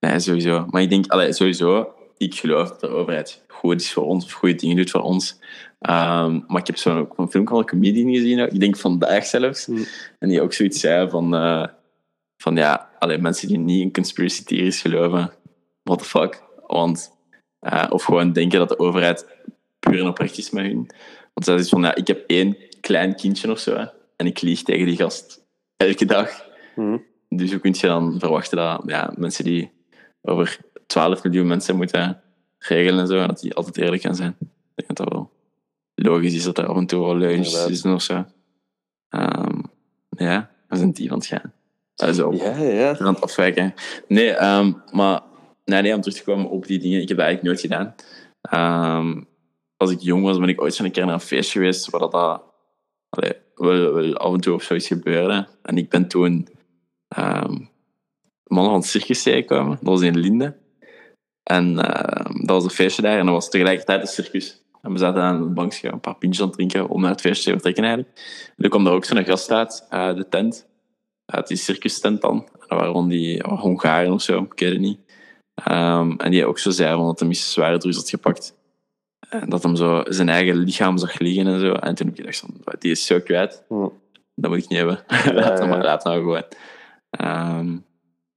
[0.00, 0.66] Nee, sowieso.
[0.70, 4.32] Maar ik denk, allee, sowieso, ik geloof dat de overheid goed is voor ons, of
[4.32, 5.38] goede dingen doet voor ons.
[5.80, 9.26] Ehm, maar ik heb zo'n ook een film van een comedian gezien, ik denk vandaag
[9.26, 9.84] zelfs, Mm.
[10.18, 11.66] en die ook zoiets zei van, eh,
[12.36, 15.32] van ja, allee, mensen die niet in conspiracy theories geloven,
[15.82, 16.44] what the fuck.
[16.66, 17.12] Want,
[17.58, 19.26] eh, of gewoon denken dat de overheid
[19.78, 20.90] puur en oprecht is met hun.
[21.34, 24.40] Want zij is van, ja, ik heb één klein kindje of zo, hè, en ik
[24.40, 25.44] lieg tegen die gast
[25.76, 26.44] elke dag.
[26.74, 26.98] mhm.
[27.28, 29.70] Dus hoe kun je dan verwachten dat ja, mensen die
[30.22, 32.22] over 12 miljoen mensen moeten
[32.58, 34.36] regelen en zo, dat die altijd eerlijk gaan zijn?
[34.40, 35.30] Ik denk dat dat wel
[35.94, 38.24] logisch is dat er af en toe wel leugens is of zo.
[39.08, 39.60] Ehm,
[40.08, 41.52] ja, we zijn die aan het gaan.
[41.96, 42.98] Also, Ja, ja.
[42.98, 43.74] aan het afwijken.
[44.08, 45.20] Nee, ehm, maar
[45.64, 47.94] nee, nee, om terug te komen op die dingen, ik heb dat eigenlijk nooit gedaan.
[48.40, 49.22] Ehm,
[49.76, 52.12] als ik jong was, ben ik ooit zo'n keer naar een feestje geweest waar dat,
[52.12, 52.42] dat
[53.08, 55.48] allee, wel, wel af en toe of zoiets gebeurde.
[55.62, 56.48] En ik ben toen
[57.08, 57.56] ehm
[58.44, 59.78] mannen van het circus tegengekomen.
[59.80, 60.56] Dat was in Linde.
[61.42, 64.64] En dat was een feestje daar en dat was tegelijkertijd een circus.
[64.82, 67.20] En we zaten aan een bankje een paar pintjes aan het drinken om naar het
[67.20, 68.18] feestje te vertrekken eigenlijk.
[68.48, 70.66] En toen kwam daar ook zo'n gast uit, eh, de tent
[71.26, 72.48] uit die circus tent dan.
[72.68, 74.98] En waren die Hongaren of zo, ik weet het niet.
[75.54, 78.54] Ehm, en die ook zo zei van dat hij zware drugs had gepakt.
[79.28, 81.72] En dat hem zo zijn eigen lichaam zag liggen en zo.
[81.72, 83.64] En toen heb ik gedacht, van, die is zo kwijt.
[84.34, 85.04] Dat moet ik niet hebben.
[85.34, 86.44] laat hem maar, laat nou gewoon.
[87.10, 87.76] Ehm,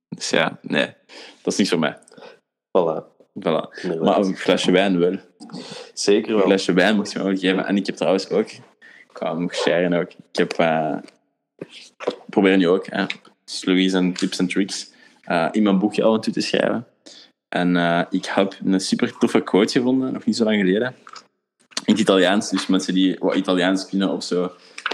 [0.10, 0.94] dus ja, nee.
[1.42, 1.98] Dat is niet voor mij.
[2.78, 3.18] Voilà.
[3.40, 4.00] Voilà.
[4.02, 5.18] Maar een flesje wijn wel.
[5.94, 6.46] Zeker Een wel.
[6.46, 7.66] flesje wijn mocht je me ook geven.
[7.66, 8.48] En ik heb trouwens ook...
[8.50, 8.62] Ik
[9.14, 10.12] ga hem sharen ook.
[10.12, 10.52] Ik heb...
[10.54, 10.98] eh,
[12.30, 13.06] probeer nu ook, hè,
[13.62, 14.92] Louise en tips en tricks,
[15.24, 16.88] eh, in mijn boekje af en toe te schrijven.
[17.50, 20.96] En eh, ik heb een super toffe quote gevonden, nog niet zo lang geleden.
[21.86, 24.52] In het Italiaans, dus mensen die wat Italiaans kunnen of zo,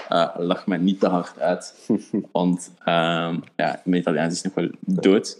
[0.08, 1.90] eh lach mij niet te hard uit.
[2.32, 5.38] Want ehm, ja, mijn Italiaans is nog wel dood.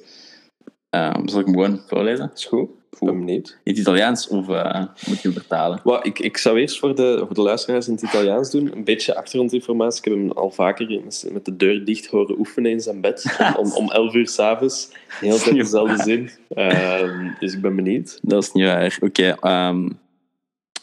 [0.90, 2.32] Ehm, zal ik hem gewoon voorlezen?
[2.34, 2.70] Is goed.
[3.00, 3.58] Ik ben benieuwd.
[3.64, 5.80] In het Italiaans of eh, moet je vertalen?
[5.84, 8.72] Wel, ik, ik zou eerst voor de, voor de luisteraars in het Italiaans doen.
[8.76, 10.00] Een beetje achtergrondinformatie.
[10.00, 13.38] Ik heb hem al vaker met de deur dicht horen oefenen in zijn bed.
[13.60, 14.90] Om, om 11 uur s'avonds.
[15.20, 16.30] De hele tijd dezelfde zin.
[16.50, 18.20] Ehm, dus ik ben benieuwd.
[18.22, 18.98] Dat is niet waar.
[19.02, 19.86] Oké, ehm,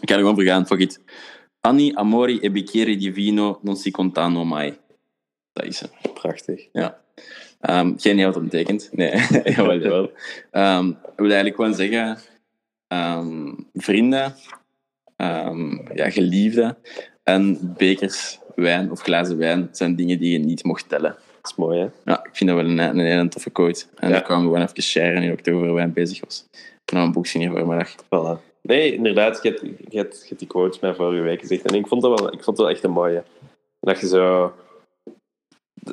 [0.00, 0.66] ik ga er gewoon voor gaan.
[0.66, 1.00] Fuck it.
[1.60, 4.78] Anni, amori e bicchieri di vino non si contano mai.
[5.52, 5.92] Dat is het.
[6.14, 6.68] Prachtig.
[6.72, 7.00] Ja.
[7.62, 8.88] Ehm, geen idee wat dat betekent.
[8.92, 9.10] Nee,
[9.56, 10.10] jawel, jawel.
[10.50, 12.18] Ehm, ik wil eigenlijk gewoon zeggen...
[12.88, 14.34] ehm, vrienden,
[15.94, 16.76] ja, geliefden
[17.22, 21.10] en bekers wijn of glazen wijn zijn dingen die je niet mocht tellen.
[21.42, 21.86] Dat is mooi, hè?
[22.04, 23.84] Ja, ik vind dat wel een, een hele toffe quote.
[23.96, 24.16] En Ja.
[24.16, 26.46] ik kwam gewoon even sharen ik toch over wijn bezig was.
[26.52, 27.94] Ik heb nog een boek zien vanmiddag.
[28.04, 28.50] Voilà.
[28.62, 29.42] Nee, inderdaad.
[29.42, 31.62] Je hebt, je, hebt, je hebt die quotes mij vorige week gezegd.
[31.64, 33.22] En ik vond dat wel, ik vond dat wel echt een mooie.
[33.80, 34.52] Dat je zo...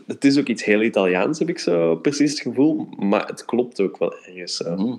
[0.06, 2.88] Het is ook iets heel Italiaans, heb ik zo precies het gevoel.
[2.98, 4.62] Maar het klopt ook wel ergens.
[4.62, 4.96] Mhm.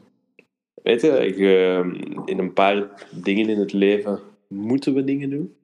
[0.82, 1.82] Weet je, je,
[2.24, 5.54] in een paar dingen in het leven moeten we dingen doen.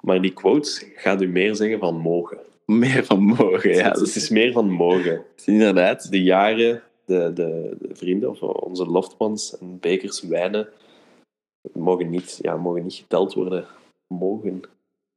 [0.00, 2.38] Maar die quotes gaat u meer zeggen van mogen.
[2.66, 3.76] Meer van mogen, ja.
[3.76, 5.24] het, Dat het is is meer van mogen.
[5.44, 6.10] inderdaad.
[6.10, 10.68] De jaren, de, de, de vrienden of onze loved ones en bekers wijnen
[11.72, 13.66] mogen niet, ja, mogen niet geteld worden.
[14.06, 14.60] Mogen,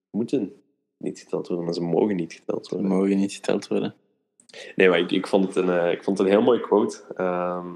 [0.10, 0.54] moeten
[0.98, 2.92] niet geteld worden, maar ze mogen niet geteld Ze worden.
[2.92, 3.96] mogen niet geteld worden.
[4.76, 7.04] Nee, maar ik, ik, vond, het een, eh, ik vond het een heel mooi quote.
[7.16, 7.68] Ehm,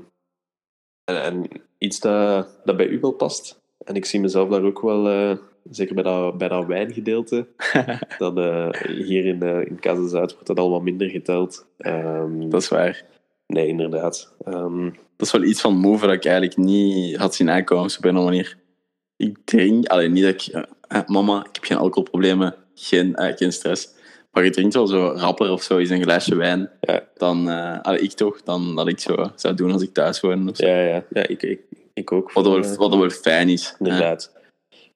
[1.03, 1.47] en, en
[1.77, 3.59] iets dat, dat bij u wel past.
[3.77, 5.37] En ik zie mezelf daar ook wel, eh,
[5.69, 7.47] zeker bij dat, bij dat wijngedeelte,
[8.17, 11.65] dat eh, hier in, eh in Casa Zuid wordt dat al wat minder geteld.
[11.77, 13.05] Ehm, Dat is waar.
[13.47, 14.33] Nee, inderdaad.
[14.43, 14.83] Ehm,
[15.17, 18.13] Dat is wel iets van move dat ik eigenlijk niet had zien aankomen op een
[18.13, 18.57] manier.
[19.15, 20.67] Ik drink, alleen niet dat ik...
[21.07, 23.89] mama, ik heb geen alcoholproblemen, geen, eh, geen stress.
[24.31, 26.69] Maar je drinkt wel zo rapper of zo, is een glaasje wijn.
[26.81, 27.07] Ja.
[27.15, 30.49] Dan, eh, allee, ik toch, dan dat ik zo zou doen als ik thuis woon.
[30.49, 30.65] Of zo.
[30.67, 31.59] ja, ja, ja ik, ik,
[31.93, 32.31] ik ook.
[32.31, 33.69] Wat, wel, Eh, wat wel fijn is.
[33.69, 33.75] hè.
[33.85, 34.31] Inderdaad.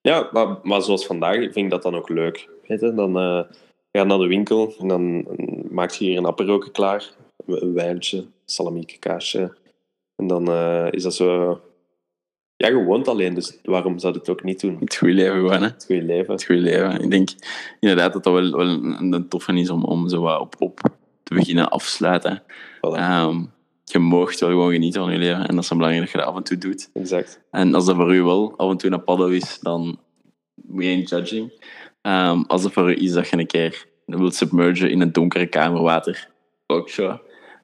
[0.02, 2.50] Ja, maar, maar zoals vandaag vind ik dat dan ook leuk.
[2.68, 2.94] Weet je?
[2.94, 3.40] Dan eh,
[3.92, 5.28] ga je naar de winkel en dan
[5.70, 7.10] maak je hier een aperoke klaar.
[7.46, 9.56] Een wijntje, salamieke kaasje.
[10.16, 11.62] En dan eh, is dat zo...
[12.58, 14.78] Ja, je woont alleen, dus waarom zou je het ook niet doen?
[14.80, 15.68] Het goede leven gewoon, hè.
[15.68, 16.34] Het goede leven.
[16.34, 17.02] het goede leven.
[17.02, 17.30] Ik denk
[17.80, 20.80] inderdaad dat dat wel, wel een, een toffe is om, om zo wat op, op
[21.24, 22.44] te beginnen afsluiten.
[22.78, 23.44] Voilà, Ehm,
[23.84, 25.48] je moogt wel gewoon genieten van je leven.
[25.48, 26.90] En dat is belangrijk dat je dat af en toe doet.
[26.94, 27.42] exact.
[27.52, 30.00] En als dat voor u wel af en toe een paddo is, dan
[30.54, 31.68] we ain't judging.
[32.02, 35.48] Ehm, als het voor u is dat je een keer wilt submergen in een donkere
[35.48, 36.30] kamer water,
[36.68, 37.20] ook zo.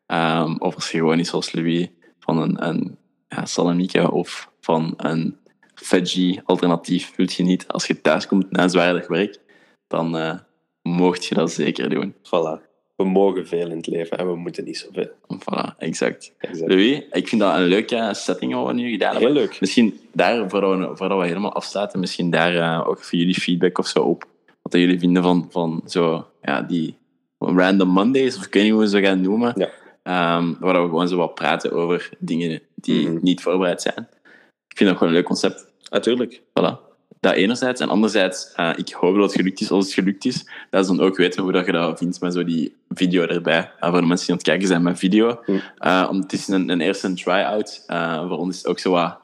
[0.06, 1.88] Ehm, of als je gewoon is zoals Louis
[2.20, 5.38] van een, een ja, salamieke of van een
[5.76, 9.40] veggie alternatief wilt genieten als je thuis komt na een zware dag werk,
[9.88, 10.34] dan uh,
[10.82, 12.14] mocht je dat zeker doen.
[12.14, 12.70] Voilà.
[12.96, 15.10] We mogen veel in het leven en we moeten niet zoveel.
[15.28, 16.34] Voilà, exact.
[16.38, 16.70] exact.
[16.70, 19.32] Louis, ik vind dat een leuke setting wat we nu gedaan hebben.
[19.32, 19.60] Heel leuk.
[19.60, 23.78] Misschien daar, voordat we, voordat we helemaal afsluiten, misschien daar uh, ook voor jullie feedback
[23.78, 24.26] of zo op.
[24.62, 26.96] Wat jullie vinden van, van zo, ja, die
[27.38, 29.54] random Mondays, of ik weet niet hoe we ze gaan noemen.
[29.56, 29.70] Ja.
[30.38, 33.20] Um, waar we gewoon zo wat praten over dingen die mm -hmm.
[33.22, 34.08] niet voorbereid zijn.
[34.72, 35.66] Ik vind dat gewoon een leuk concept.
[35.90, 36.42] Natuurlijk.
[36.42, 36.90] Voilà.
[37.20, 37.82] Dat enerzijds.
[37.82, 40.46] En anderzijds, uh, ik hoop dat het gelukt is als het gelukt is.
[40.70, 43.72] Dat is dan ook weten hoe dat je dat vindt met zo die video erbij.
[43.80, 45.42] Uh, voor de mensen die aan het kijken zijn met video.
[45.48, 47.84] Uh, om, het is een, een eerste try-out.
[48.28, 49.20] voor ons is het ook zo wat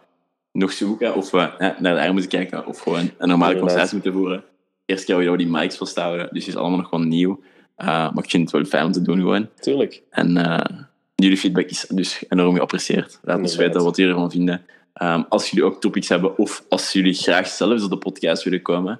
[0.52, 4.14] nog zoeken of we naar de arm moeten kijken of gewoon een normale conversatie moeten
[4.14, 4.44] voeren.
[4.86, 7.40] Eerst keer we die mics vasthouden, dus het is allemaal nog gewoon nieuw.
[7.76, 9.50] maar ik vind het wel fijn om te doen gewoon.
[9.60, 10.02] Tuurlijk.
[10.10, 10.34] En
[11.16, 13.20] jullie feedback is dus enorm geapprecieerd.
[13.22, 14.66] Laat ons weten wat jullie ervan vinden.
[15.02, 18.62] Um, als jullie ook topics hebben of als jullie graag zelf op de podcast willen
[18.62, 19.00] komen,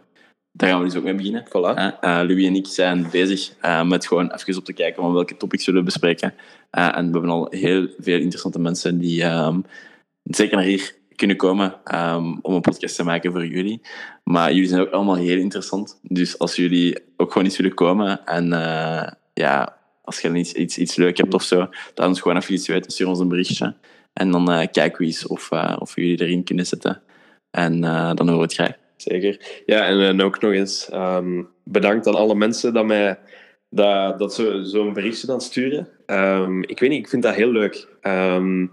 [0.52, 1.46] daar gaan we dus ook mee beginnen.
[1.46, 1.78] Voilà.
[1.78, 5.38] Uh, Louis en ik zijn bezig uh, met gewoon even op te kijken van welke
[5.38, 6.34] topics zullen we bespreken.
[6.72, 9.64] Uh, en we hebben al heel veel interessante mensen die um,
[10.24, 13.82] zeker naar hier kunnen komen um, om een podcast te maken voor jullie.
[14.24, 16.00] Maar jullie zijn ook allemaal heel interessant.
[16.02, 18.50] Dus als jullie ook gewoon iets willen komen en
[19.34, 22.68] ja, als je iets, iets, iets leuk hebt of zo, laat ons gewoon even iets
[22.68, 22.92] weten.
[22.92, 23.76] Stuur ons een berichtje.
[24.18, 27.02] En dan uh, kijken we eens of, uh, of jullie erin kunnen zetten.
[27.52, 28.76] En uh, dan horen we het graag.
[28.96, 29.62] Zeker.
[29.66, 33.20] Ja, en ook nog eens um, bedankt aan alle mensen dat mij
[33.70, 35.88] dat, dat zo'n zo berichtje dan sturen.
[36.06, 37.88] Um, ik weet niet, ik vind dat heel leuk.
[38.02, 38.70] Um,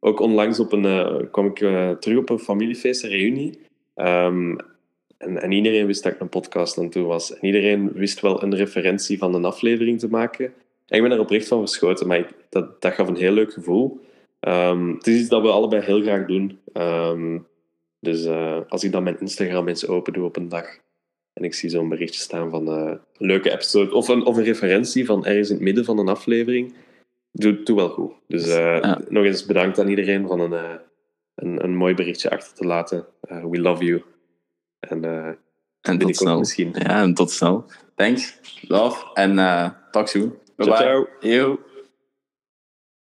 [0.00, 1.56] ook onlangs op een, kwam ik
[2.00, 3.58] terug op een familiefeest, een reunie.
[3.94, 7.34] en, en iedereen wist dat ik een podcast aan toe was.
[7.34, 10.44] En iedereen wist wel een referentie van een aflevering te maken.
[10.86, 13.52] En ik ben er oprecht van verschoten, maar ik, dat, dat gaf een heel leuk
[13.52, 14.00] gevoel.
[14.40, 16.58] Um, het is iets dat we allebei heel graag doen.
[16.72, 17.46] Um,
[18.00, 20.66] dus uh, als ik dan mijn Instagram eens open doe op een dag
[21.32, 24.44] en ik zie zo'n berichtje staan van uh, een leuke episode of een, of een
[24.44, 26.74] referentie van ergens in het midden van een aflevering,
[27.32, 28.12] doe, doe wel goed.
[28.26, 29.00] Dus uh, ja.
[29.08, 30.80] nog eens bedankt aan iedereen van een,
[31.34, 33.06] een, een mooi berichtje achter te laten.
[33.20, 34.02] we love you.
[34.78, 35.04] En,
[35.80, 36.38] en tot snel.
[36.38, 36.70] Misschien.
[36.72, 37.64] Ja, en tot snel.
[37.94, 38.40] Thanks.
[38.60, 39.06] Love.
[39.14, 39.36] En
[39.90, 40.34] talk soon.
[40.56, 41.30] Bye ciao, bye.
[41.30, 41.58] Ciao.